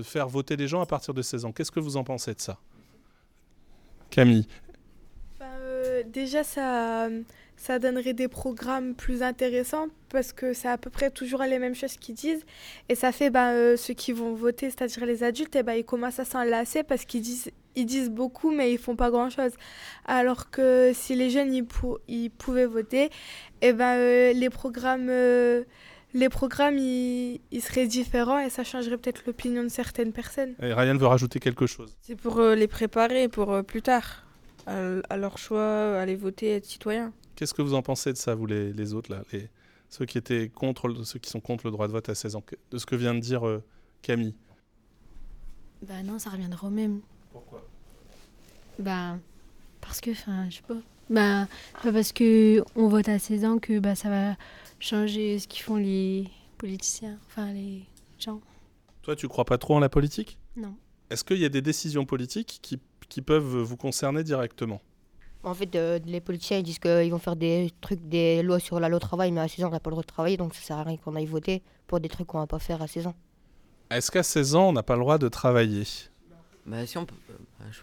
faire 0.03 0.29
voter 0.29 0.57
les 0.57 0.69
gens 0.69 0.81
à 0.81 0.87
partir 0.87 1.15
de 1.15 1.23
16 1.23 1.45
ans? 1.45 1.53
Qu'est-ce 1.53 1.71
que 1.71 1.81
vous 1.81 1.97
en 1.97 2.05
pensez 2.05 2.35
de 2.35 2.41
ça? 2.41 2.59
Camille 4.11 4.47
Ben, 5.39 5.47
euh, 5.47 6.03
déjà, 6.05 6.43
ça, 6.43 7.09
ça 7.63 7.79
donnerait 7.79 8.13
des 8.13 8.27
programmes 8.27 8.95
plus 8.97 9.23
intéressants 9.23 9.87
parce 10.09 10.33
que 10.33 10.53
c'est 10.53 10.67
à 10.69 10.79
peu 10.79 10.91
près 10.91 11.11
toujours 11.11 11.43
les 11.45 11.61
mêmes 11.61 11.77
choses 11.77 11.97
qu'ils 11.97 12.17
disent. 12.17 12.45
Et 12.89 12.97
ça 12.97 13.13
fait 13.13 13.31
ben, 13.31 13.53
euh, 13.53 13.77
ceux 13.77 13.95
qui 13.95 14.11
vont 14.13 14.35
voter, 14.35 14.69
c'est-à-dire 14.69 15.07
les 15.07 15.23
adultes, 15.23 15.55
et 15.55 15.63
ben, 15.63 15.75
ils 15.75 15.85
commencent 15.85 16.19
à 16.19 16.25
s'enlacer 16.25 16.83
parce 16.83 17.05
qu'ils 17.05 17.23
disent, 17.23 17.53
ils 17.77 17.87
disent 17.87 18.11
beaucoup, 18.11 18.51
mais 18.51 18.73
ils 18.73 18.79
font 18.79 18.97
pas 18.97 19.11
grand-chose. 19.11 19.53
Alors 20.07 20.51
que 20.51 20.91
si 20.93 21.15
les 21.15 21.31
jeunes 21.31 21.55
ils, 21.55 21.65
pou- 21.65 21.99
ils 22.09 22.31
pouvaient 22.31 22.67
voter, 22.67 23.11
et 23.61 23.73
ben, 23.73 23.95
euh, 23.97 24.33
les 24.33 24.51
programmes, 24.51 25.07
euh, 25.09 25.63
les 26.15 26.29
programmes 26.29 26.79
ils, 26.79 27.41
ils 27.53 27.63
seraient 27.63 27.87
différents 27.87 28.41
et 28.41 28.51
ça 28.51 28.65
changerait 28.65 28.99
peut-être 28.99 29.23
l'opinion 29.25 29.63
de 29.63 29.69
certaines 29.69 30.13
personnes. 30.13 30.55
Et 30.61 30.73
Ryan 30.75 30.97
veut 30.97 31.07
rajouter 31.07 31.39
quelque 31.39 31.67
chose. 31.69 31.97
C'est 32.03 32.17
pour 32.17 32.41
euh, 32.41 32.57
les 32.57 32.67
préparer 32.67 33.29
pour 33.29 33.53
euh, 33.53 33.63
plus 33.63 33.83
tard, 33.83 34.25
à, 34.67 34.79
à 35.09 35.17
leur 35.17 35.39
choix, 35.39 35.97
aller 36.01 36.17
voter, 36.17 36.57
être 36.57 36.67
citoyen. 36.67 37.13
Qu'est-ce 37.35 37.55
que 37.55 37.63
vous 37.63 37.75
en 37.75 37.83
pensez 37.83 38.13
de 38.13 38.19
ça, 38.19 38.35
vous 38.35 38.47
les, 38.47 38.73
les 38.73 38.95
autres 38.95 39.11
là, 39.11 39.23
les, 39.33 39.49
ceux 39.89 40.07
qui 40.07 40.19
étaient 40.19 40.49
contre, 40.49 41.05
ceux 41.05 41.19
qui 41.19 41.31
sont 41.31 41.41
contre 41.41 41.67
le 41.67 41.71
droit 41.71 41.87
de 41.87 41.93
vote 41.93 42.09
à 42.09 42.15
16 42.15 42.37
ans, 42.37 42.45
de 42.71 42.79
ce 42.79 42.87
que 42.87 42.97
vient 42.97 43.15
de 43.15 43.21
dire 43.21 43.47
euh, 43.47 43.63
Camille? 44.01 44.35
Bah 45.87 46.03
non, 46.03 46.19
ça 46.19 46.31
reviendra 46.31 46.67
au 46.67 46.71
même. 46.71 47.01
Pourquoi? 47.31 47.67
Bah 48.79 49.19
parce 49.81 50.01
que, 50.01 50.13
enfin, 50.13 50.49
je 50.49 50.57
sais 50.57 50.63
pas. 50.63 50.77
Bah 51.11 51.47
pas 51.83 51.93
parce 51.93 52.13
que 52.13 52.65
on 52.77 52.89
vote 52.89 53.09
à 53.09 53.19
16 53.19 53.45
ans 53.45 53.59
que 53.59 53.81
bah 53.81 53.95
ça 53.95 54.09
va 54.09 54.37
changer 54.79 55.39
ce 55.39 55.47
qu'ils 55.49 55.63
font 55.63 55.77
les 55.77 56.29
politiciens, 56.57 57.19
enfin 57.27 57.53
les 57.53 57.83
gens. 58.19 58.41
Toi, 59.03 59.17
tu 59.17 59.29
crois 59.29 59.45
pas 59.45 59.59
trop 59.59 59.75
en 59.75 59.81
la 59.81 59.89
politique? 59.89 60.39
Non. 60.57 60.75
Est-ce 61.11 61.25
qu'il 61.25 61.39
y 61.39 61.45
a 61.45 61.49
des 61.49 61.61
décisions 61.61 62.07
politiques 62.07 62.61
qui, 62.63 62.79
qui 63.09 63.21
peuvent 63.21 63.59
vous 63.59 63.77
concerner 63.77 64.23
directement? 64.25 64.81
En 65.45 65.55
fait, 65.55 65.75
euh, 65.75 65.99
les 66.07 66.21
politiciens 66.21 66.59
ils 66.59 66.63
disent 66.63 66.79
qu'ils 66.79 67.11
vont 67.11 67.19
faire 67.19 67.35
des 67.37 67.71
trucs, 67.81 68.01
des 68.09 68.43
lois 68.43 68.61
sur 68.61 68.79
la 68.79 68.89
loi 68.89 69.01
travail, 69.01 69.33
mais 69.33 69.41
à 69.41 69.49
16 69.49 69.65
ans, 69.65 69.69
on 69.69 69.73
n'a 69.73 69.81
pas 69.81 69.91
le 69.91 69.95
droit 69.95 70.03
de 70.03 70.07
travailler, 70.07 70.37
donc 70.37 70.55
ça 70.55 70.63
sert 70.63 70.79
à 70.79 70.85
rien 70.85 70.97
qu'on 70.97 71.17
aille 71.17 71.27
voter 71.27 71.63
pour 71.89 71.99
des 72.01 72.09
trucs 72.09 72.29
qu'on 72.29 72.39
va 72.39 72.47
pas 72.47 72.61
faire 72.61 72.81
à 72.81 72.87
16 72.87 73.09
ans. 73.09 73.15
Est-ce 73.91 74.11
qu'à 74.11 74.23
16 74.23 74.55
ans, 74.55 74.69
on 74.69 74.73
n'a 74.73 74.83
pas 74.85 74.95
le 74.95 75.01
droit 75.01 75.19
de 75.19 75.29
travailler? 75.29 75.83
Bah 76.65 76.87
si 76.87 76.97
on 76.97 77.05
peut... 77.07 77.15
euh, 77.31 77.35
bah, 77.59 77.67
je- 77.71 77.81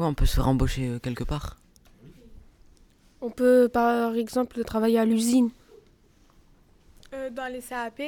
Ouais, 0.00 0.06
on 0.06 0.14
peut 0.14 0.26
se 0.26 0.34
faire 0.36 0.48
embaucher 0.48 0.88
euh, 0.88 0.98
quelque 0.98 1.24
part. 1.24 1.56
On 3.20 3.30
peut 3.30 3.68
par 3.72 4.14
exemple 4.14 4.62
travailler 4.64 4.98
à 4.98 5.04
l'usine. 5.04 5.50
Euh, 7.12 7.30
dans 7.30 7.50
les 7.52 7.60
CAP, 7.60 8.00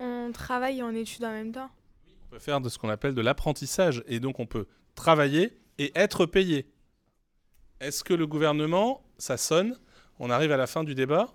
on 0.00 0.30
travaille 0.32 0.78
et 0.78 0.82
on 0.82 0.90
étudie 0.90 1.24
en 1.24 1.30
même 1.32 1.52
temps. 1.52 1.70
On 2.28 2.30
peut 2.32 2.38
faire 2.38 2.60
de 2.60 2.68
ce 2.68 2.78
qu'on 2.78 2.88
appelle 2.90 3.14
de 3.14 3.20
l'apprentissage. 3.22 4.02
Et 4.06 4.20
donc, 4.20 4.38
on 4.38 4.46
peut 4.46 4.66
travailler 4.94 5.58
et 5.78 5.92
être 5.94 6.26
payé. 6.26 6.66
Est-ce 7.80 8.04
que 8.04 8.12
le 8.12 8.26
gouvernement, 8.26 9.00
ça 9.16 9.38
sonne 9.38 9.74
On 10.18 10.28
arrive 10.28 10.52
à 10.52 10.58
la 10.58 10.66
fin 10.66 10.84
du 10.84 10.94
débat. 10.94 11.28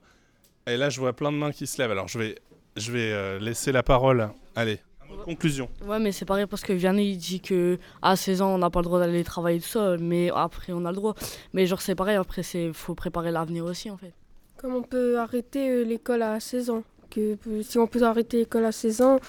Et 0.68 0.78
là, 0.78 0.90
je 0.90 1.00
vois 1.00 1.14
plein 1.14 1.32
de 1.32 1.38
mains 1.38 1.52
qui 1.52 1.66
se 1.66 1.82
lèvent. 1.82 1.90
Alors, 1.90 2.08
je 2.08 2.20
vais, 2.20 2.36
je 2.76 2.92
vais 2.92 3.12
euh, 3.12 3.40
laisser 3.40 3.72
la 3.72 3.82
parole. 3.82 4.30
Allez, 4.56 4.80
conclusion. 5.24 5.70
Ouais, 5.88 5.98
mais 5.98 6.12
c'est 6.12 6.26
pareil 6.26 6.46
parce 6.46 6.62
que 6.62 6.72
Vianney 6.72 7.14
il 7.14 7.18
dit 7.18 7.42
que 7.42 7.80
à 8.04 8.16
16 8.16 8.42
ans 8.44 8.54
on 8.54 8.58
n'a 8.60 8.70
pas 8.70 8.82
le 8.82 8.86
droit 8.86 9.00
d'aller 9.00 9.24
travailler 9.24 9.60
tout 9.60 9.68
ça, 9.68 9.98
mais 9.98 10.30
après 10.34 10.72
on 10.72 10.86
a 10.86 10.92
le 10.92 10.96
droit. 10.96 11.16
Mais 11.54 11.66
genre 11.66 11.82
c'est 11.82 11.96
pareil, 11.96 12.16
après 12.16 12.44
c'est 12.44 12.72
faut 12.74 12.94
préparer 12.96 13.32
l'avenir 13.32 13.66
aussi 13.66 13.90
en 13.90 13.98
fait. 13.98 14.14
Comme 14.58 14.76
on 14.76 14.84
peut 14.84 15.20
arrêter 15.20 15.70
euh, 15.70 15.84
l'école 15.84 16.22
à 16.22 16.40
16 16.40 16.70
ans. 16.70 16.84
Que, 17.10 17.38
si 17.64 17.78
on 17.80 17.88
peut 17.88 18.04
arrêter 18.04 18.40
l'école 18.40 18.66
à 18.66 18.72
16 18.72 19.02
ans. 19.02 19.20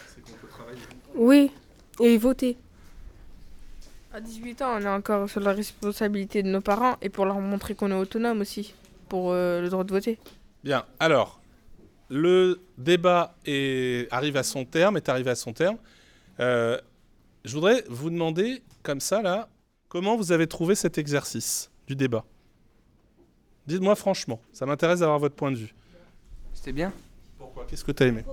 Oui, 1.15 1.51
et 2.01 2.19
voter. 2.19 2.59
À 4.17 4.21
18 4.23 4.63
ans, 4.63 4.79
on 4.79 4.81
est 4.81 4.89
encore 4.89 5.29
sur 5.29 5.41
la 5.41 5.53
responsabilité 5.53 6.43
de 6.43 6.49
nos 6.49 6.63
parents 6.63 6.97
et 7.03 7.11
pour 7.11 7.27
leur 7.27 7.39
montrer 7.39 7.75
qu'on 7.75 7.91
est 7.91 7.95
autonome 7.95 8.41
aussi, 8.41 8.73
pour 9.11 9.31
euh, 9.31 9.61
le 9.61 9.69
droit 9.69 9.85
de 9.85 9.93
voter. 9.93 10.19
Bien, 10.65 10.87
alors, 10.99 11.39
le 12.09 12.59
débat 12.79 13.35
est, 13.45 14.11
arrive 14.11 14.39
à 14.39 14.43
son 14.43 14.65
terme, 14.65 14.97
est 14.97 15.11
arrivé 15.11 15.29
à 15.31 15.35
son 15.35 15.53
terme. 15.53 15.77
Euh, 16.41 16.81
je 17.45 17.53
voudrais 17.53 17.85
vous 17.91 18.09
demander, 18.09 18.63
comme 18.83 19.01
ça, 19.01 19.21
là, 19.21 19.51
comment 19.91 20.17
vous 20.17 20.33
avez 20.33 20.47
trouvé 20.47 20.77
cet 20.77 20.97
exercice 20.97 21.71
du 21.87 21.95
débat? 21.95 22.25
Dites-moi 23.67 23.97
franchement, 23.97 24.41
ça 24.51 24.65
m'intéresse 24.65 25.01
d'avoir 25.01 25.19
votre 25.19 25.35
point 25.35 25.51
de 25.51 25.57
vue. 25.57 25.75
C'était 26.55 26.73
bien? 26.73 26.91
Pourquoi? 27.37 27.67
Qu'est-ce 27.69 27.85
que 27.85 27.93
tu 27.93 28.03
as 28.03 28.07
aimé 28.07 28.25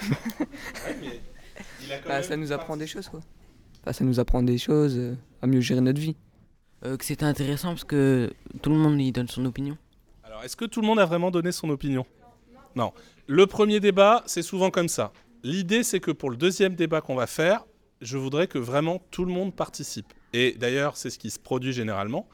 Bah, 2.06 2.22
ça 2.22 2.36
nous 2.36 2.52
apprend 2.52 2.76
des 2.76 2.86
choses, 2.86 3.08
quoi. 3.08 3.20
Bah, 3.84 3.92
ça 3.92 4.04
nous 4.04 4.20
apprend 4.20 4.42
des 4.42 4.58
choses, 4.58 4.96
euh, 4.96 5.14
à 5.42 5.46
mieux 5.46 5.60
gérer 5.60 5.80
notre 5.80 6.00
vie. 6.00 6.16
Euh, 6.84 6.96
que 6.96 7.04
c'était 7.04 7.24
intéressant 7.24 7.68
parce 7.68 7.84
que 7.84 8.32
tout 8.62 8.70
le 8.70 8.76
monde 8.76 9.00
y 9.00 9.12
donne 9.12 9.28
son 9.28 9.44
opinion. 9.44 9.76
Alors, 10.24 10.42
est-ce 10.44 10.56
que 10.56 10.64
tout 10.64 10.80
le 10.80 10.86
monde 10.86 10.98
a 10.98 11.06
vraiment 11.06 11.30
donné 11.30 11.52
son 11.52 11.68
opinion? 11.70 12.06
Non. 12.74 12.92
Le 13.26 13.46
premier 13.46 13.80
débat, 13.80 14.22
c'est 14.26 14.42
souvent 14.42 14.70
comme 14.70 14.88
ça. 14.88 15.12
L'idée, 15.42 15.82
c'est 15.82 16.00
que 16.00 16.10
pour 16.10 16.30
le 16.30 16.36
deuxième 16.36 16.74
débat 16.74 17.00
qu'on 17.00 17.14
va 17.14 17.26
faire, 17.26 17.64
je 18.00 18.16
voudrais 18.16 18.46
que 18.46 18.58
vraiment 18.58 19.02
tout 19.10 19.24
le 19.24 19.32
monde 19.32 19.54
participe. 19.54 20.12
Et 20.32 20.52
d'ailleurs, 20.52 20.96
c'est 20.96 21.10
ce 21.10 21.18
qui 21.18 21.30
se 21.30 21.38
produit 21.38 21.72
généralement. 21.72 22.28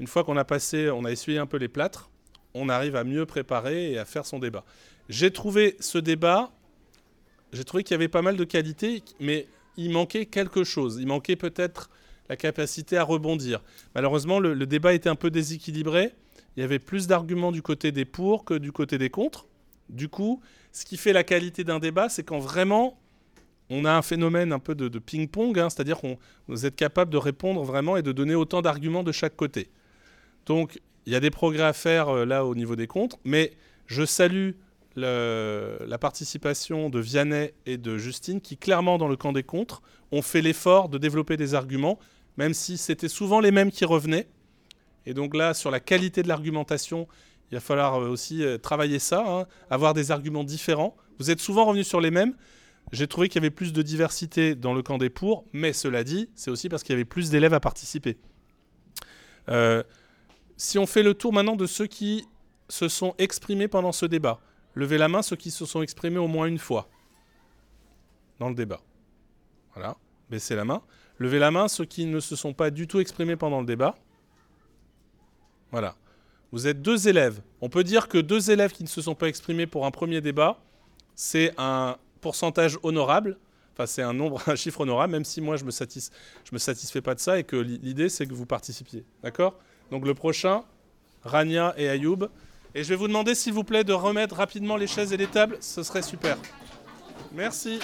Une 0.00 0.06
fois 0.06 0.24
qu'on 0.24 0.36
a 0.36 0.44
passé, 0.44 0.90
on 0.90 1.04
a 1.04 1.10
essuyé 1.10 1.38
un 1.38 1.46
peu 1.46 1.58
les 1.58 1.68
plâtres, 1.68 2.10
on 2.54 2.68
arrive 2.68 2.96
à 2.96 3.04
mieux 3.04 3.26
préparer 3.26 3.92
et 3.92 3.98
à 3.98 4.04
faire 4.04 4.26
son 4.26 4.38
débat. 4.38 4.64
J'ai 5.08 5.30
trouvé 5.30 5.76
ce 5.80 5.98
débat, 5.98 6.50
j'ai 7.52 7.64
trouvé 7.64 7.82
qu'il 7.82 7.94
y 7.94 7.96
avait 7.96 8.08
pas 8.08 8.22
mal 8.22 8.36
de 8.36 8.44
qualités, 8.44 9.02
mais 9.20 9.46
il 9.76 9.90
manquait 9.90 10.26
quelque 10.26 10.64
chose. 10.64 10.98
Il 11.00 11.06
manquait 11.06 11.36
peut-être 11.36 11.90
la 12.28 12.36
capacité 12.36 12.96
à 12.96 13.04
rebondir. 13.04 13.62
Malheureusement, 13.94 14.38
le, 14.38 14.66
débat 14.66 14.94
était 14.94 15.08
un 15.08 15.16
peu 15.16 15.30
déséquilibré. 15.30 16.12
Il 16.56 16.60
y 16.60 16.62
avait 16.62 16.78
plus 16.78 17.06
d'arguments 17.06 17.52
du 17.52 17.62
côté 17.62 17.92
des 17.92 18.04
pour 18.04 18.44
que 18.44 18.54
du 18.54 18.72
côté 18.72 18.98
des 18.98 19.10
contre. 19.10 19.46
Du 19.88 20.08
coup, 20.08 20.40
ce 20.72 20.84
qui 20.84 20.96
fait 20.96 21.12
la 21.12 21.24
qualité 21.24 21.64
d'un 21.64 21.78
débat, 21.78 22.08
c'est 22.08 22.22
quand 22.22 22.38
vraiment 22.38 22.98
on 23.70 23.84
a 23.84 23.92
un 23.92 24.02
phénomène 24.02 24.52
un 24.52 24.58
peu 24.58 24.74
de, 24.74 24.98
ping-pong, 24.98 25.58
hein, 25.58 25.70
c'est-à-dire 25.70 25.98
qu'on 25.98 26.18
vous 26.46 26.66
êtes 26.66 26.76
capable 26.76 27.10
de 27.10 27.16
répondre 27.16 27.62
vraiment 27.62 27.96
et 27.96 28.02
de 28.02 28.12
donner 28.12 28.34
autant 28.34 28.60
d'arguments 28.60 29.02
de 29.02 29.12
chaque 29.12 29.36
côté. 29.36 29.70
Donc, 30.46 30.80
il 31.06 31.12
y 31.12 31.16
a 31.16 31.20
des 31.20 31.30
progrès 31.30 31.64
à 31.64 31.72
faire 31.72 32.08
euh, 32.08 32.24
là 32.24 32.44
au 32.44 32.54
niveau 32.54 32.76
des 32.76 32.86
contre, 32.86 33.18
mais 33.24 33.52
je 33.86 34.04
salue 34.04 34.52
la 34.96 35.98
participation 35.98 36.90
de 36.90 36.98
Vianney 36.98 37.52
et 37.66 37.78
de 37.78 37.96
Justine 37.98 38.40
qui, 38.40 38.56
clairement, 38.56 38.98
dans 38.98 39.08
le 39.08 39.16
camp 39.16 39.32
des 39.32 39.42
contres, 39.42 39.82
ont 40.10 40.22
fait 40.22 40.42
l'effort 40.42 40.88
de 40.88 40.98
développer 40.98 41.36
des 41.36 41.54
arguments, 41.54 41.98
même 42.36 42.54
si 42.54 42.76
c'était 42.76 43.08
souvent 43.08 43.40
les 43.40 43.50
mêmes 43.50 43.70
qui 43.70 43.84
revenaient. 43.84 44.28
Et 45.06 45.14
donc 45.14 45.34
là, 45.34 45.54
sur 45.54 45.70
la 45.70 45.80
qualité 45.80 46.22
de 46.22 46.28
l'argumentation, 46.28 47.08
il 47.50 47.56
va 47.56 47.60
falloir 47.60 48.00
euh, 48.00 48.08
aussi 48.08 48.44
euh, 48.44 48.58
travailler 48.58 48.98
ça, 48.98 49.24
hein, 49.26 49.46
avoir 49.68 49.94
des 49.94 50.10
arguments 50.10 50.44
différents. 50.44 50.96
Vous 51.18 51.30
êtes 51.30 51.40
souvent 51.40 51.64
revenus 51.64 51.86
sur 51.86 52.00
les 52.00 52.10
mêmes. 52.10 52.34
J'ai 52.92 53.06
trouvé 53.06 53.28
qu'il 53.28 53.40
y 53.40 53.44
avait 53.44 53.50
plus 53.50 53.72
de 53.72 53.82
diversité 53.82 54.54
dans 54.54 54.74
le 54.74 54.82
camp 54.82 54.98
des 54.98 55.10
pour, 55.10 55.44
mais 55.52 55.72
cela 55.72 56.04
dit, 56.04 56.28
c'est 56.34 56.50
aussi 56.50 56.68
parce 56.68 56.82
qu'il 56.82 56.92
y 56.92 56.96
avait 56.96 57.04
plus 57.04 57.30
d'élèves 57.30 57.54
à 57.54 57.60
participer. 57.60 58.18
Euh, 59.48 59.82
si 60.56 60.78
on 60.78 60.86
fait 60.86 61.02
le 61.02 61.14
tour 61.14 61.32
maintenant 61.32 61.56
de 61.56 61.66
ceux 61.66 61.86
qui 61.86 62.24
se 62.68 62.88
sont 62.88 63.14
exprimés 63.18 63.68
pendant 63.68 63.92
ce 63.92 64.06
débat, 64.06 64.40
levez 64.74 64.98
la 64.98 65.08
main 65.08 65.22
ceux 65.22 65.36
qui 65.36 65.50
se 65.50 65.64
sont 65.66 65.82
exprimés 65.82 66.18
au 66.18 66.28
moins 66.28 66.46
une 66.46 66.58
fois 66.58 66.88
dans 68.38 68.48
le 68.48 68.54
débat. 68.54 68.80
Voilà, 69.74 69.96
baissez 70.30 70.54
la 70.56 70.64
main. 70.64 70.82
Levez 71.18 71.38
la 71.38 71.50
main 71.50 71.68
ceux 71.68 71.84
qui 71.84 72.04
ne 72.06 72.20
se 72.20 72.34
sont 72.36 72.52
pas 72.54 72.70
du 72.70 72.86
tout 72.86 73.00
exprimés 73.00 73.36
pendant 73.36 73.60
le 73.60 73.66
débat. 73.66 73.94
Voilà. 75.70 75.94
Vous 76.50 76.66
êtes 76.66 76.82
deux 76.82 77.08
élèves. 77.08 77.40
On 77.60 77.68
peut 77.70 77.84
dire 77.84 78.08
que 78.08 78.18
deux 78.18 78.50
élèves 78.50 78.72
qui 78.72 78.82
ne 78.82 78.88
se 78.88 79.00
sont 79.00 79.14
pas 79.14 79.28
exprimés 79.28 79.66
pour 79.66 79.86
un 79.86 79.90
premier 79.90 80.20
débat, 80.20 80.58
c'est 81.14 81.54
un 81.56 81.96
pourcentage 82.20 82.78
honorable. 82.82 83.38
Enfin, 83.72 83.86
c'est 83.86 84.02
un 84.02 84.12
nombre, 84.12 84.42
un 84.46 84.54
chiffre 84.56 84.80
honorable, 84.82 85.12
même 85.12 85.24
si 85.24 85.40
moi 85.40 85.56
je 85.56 85.64
me 85.64 85.70
satis, 85.70 86.10
me 86.52 86.58
satisfais 86.58 87.00
pas 87.00 87.14
de 87.14 87.20
ça 87.20 87.38
et 87.38 87.44
que 87.44 87.56
li- 87.56 87.78
l'idée 87.82 88.08
c'est 88.10 88.26
que 88.26 88.34
vous 88.34 88.44
participiez. 88.46 89.04
D'accord? 89.22 89.58
Donc 89.90 90.06
le 90.06 90.14
prochain, 90.14 90.64
Rania 91.22 91.72
et 91.78 91.88
Ayoub. 91.88 92.28
Et 92.74 92.84
je 92.84 92.88
vais 92.88 92.96
vous 92.96 93.08
demander 93.08 93.34
s'il 93.34 93.52
vous 93.52 93.64
plaît 93.64 93.84
de 93.84 93.92
remettre 93.92 94.36
rapidement 94.36 94.76
les 94.76 94.86
chaises 94.86 95.12
et 95.12 95.16
les 95.16 95.26
tables, 95.26 95.58
ce 95.60 95.82
serait 95.82 96.02
super. 96.02 96.38
Merci. 97.32 97.80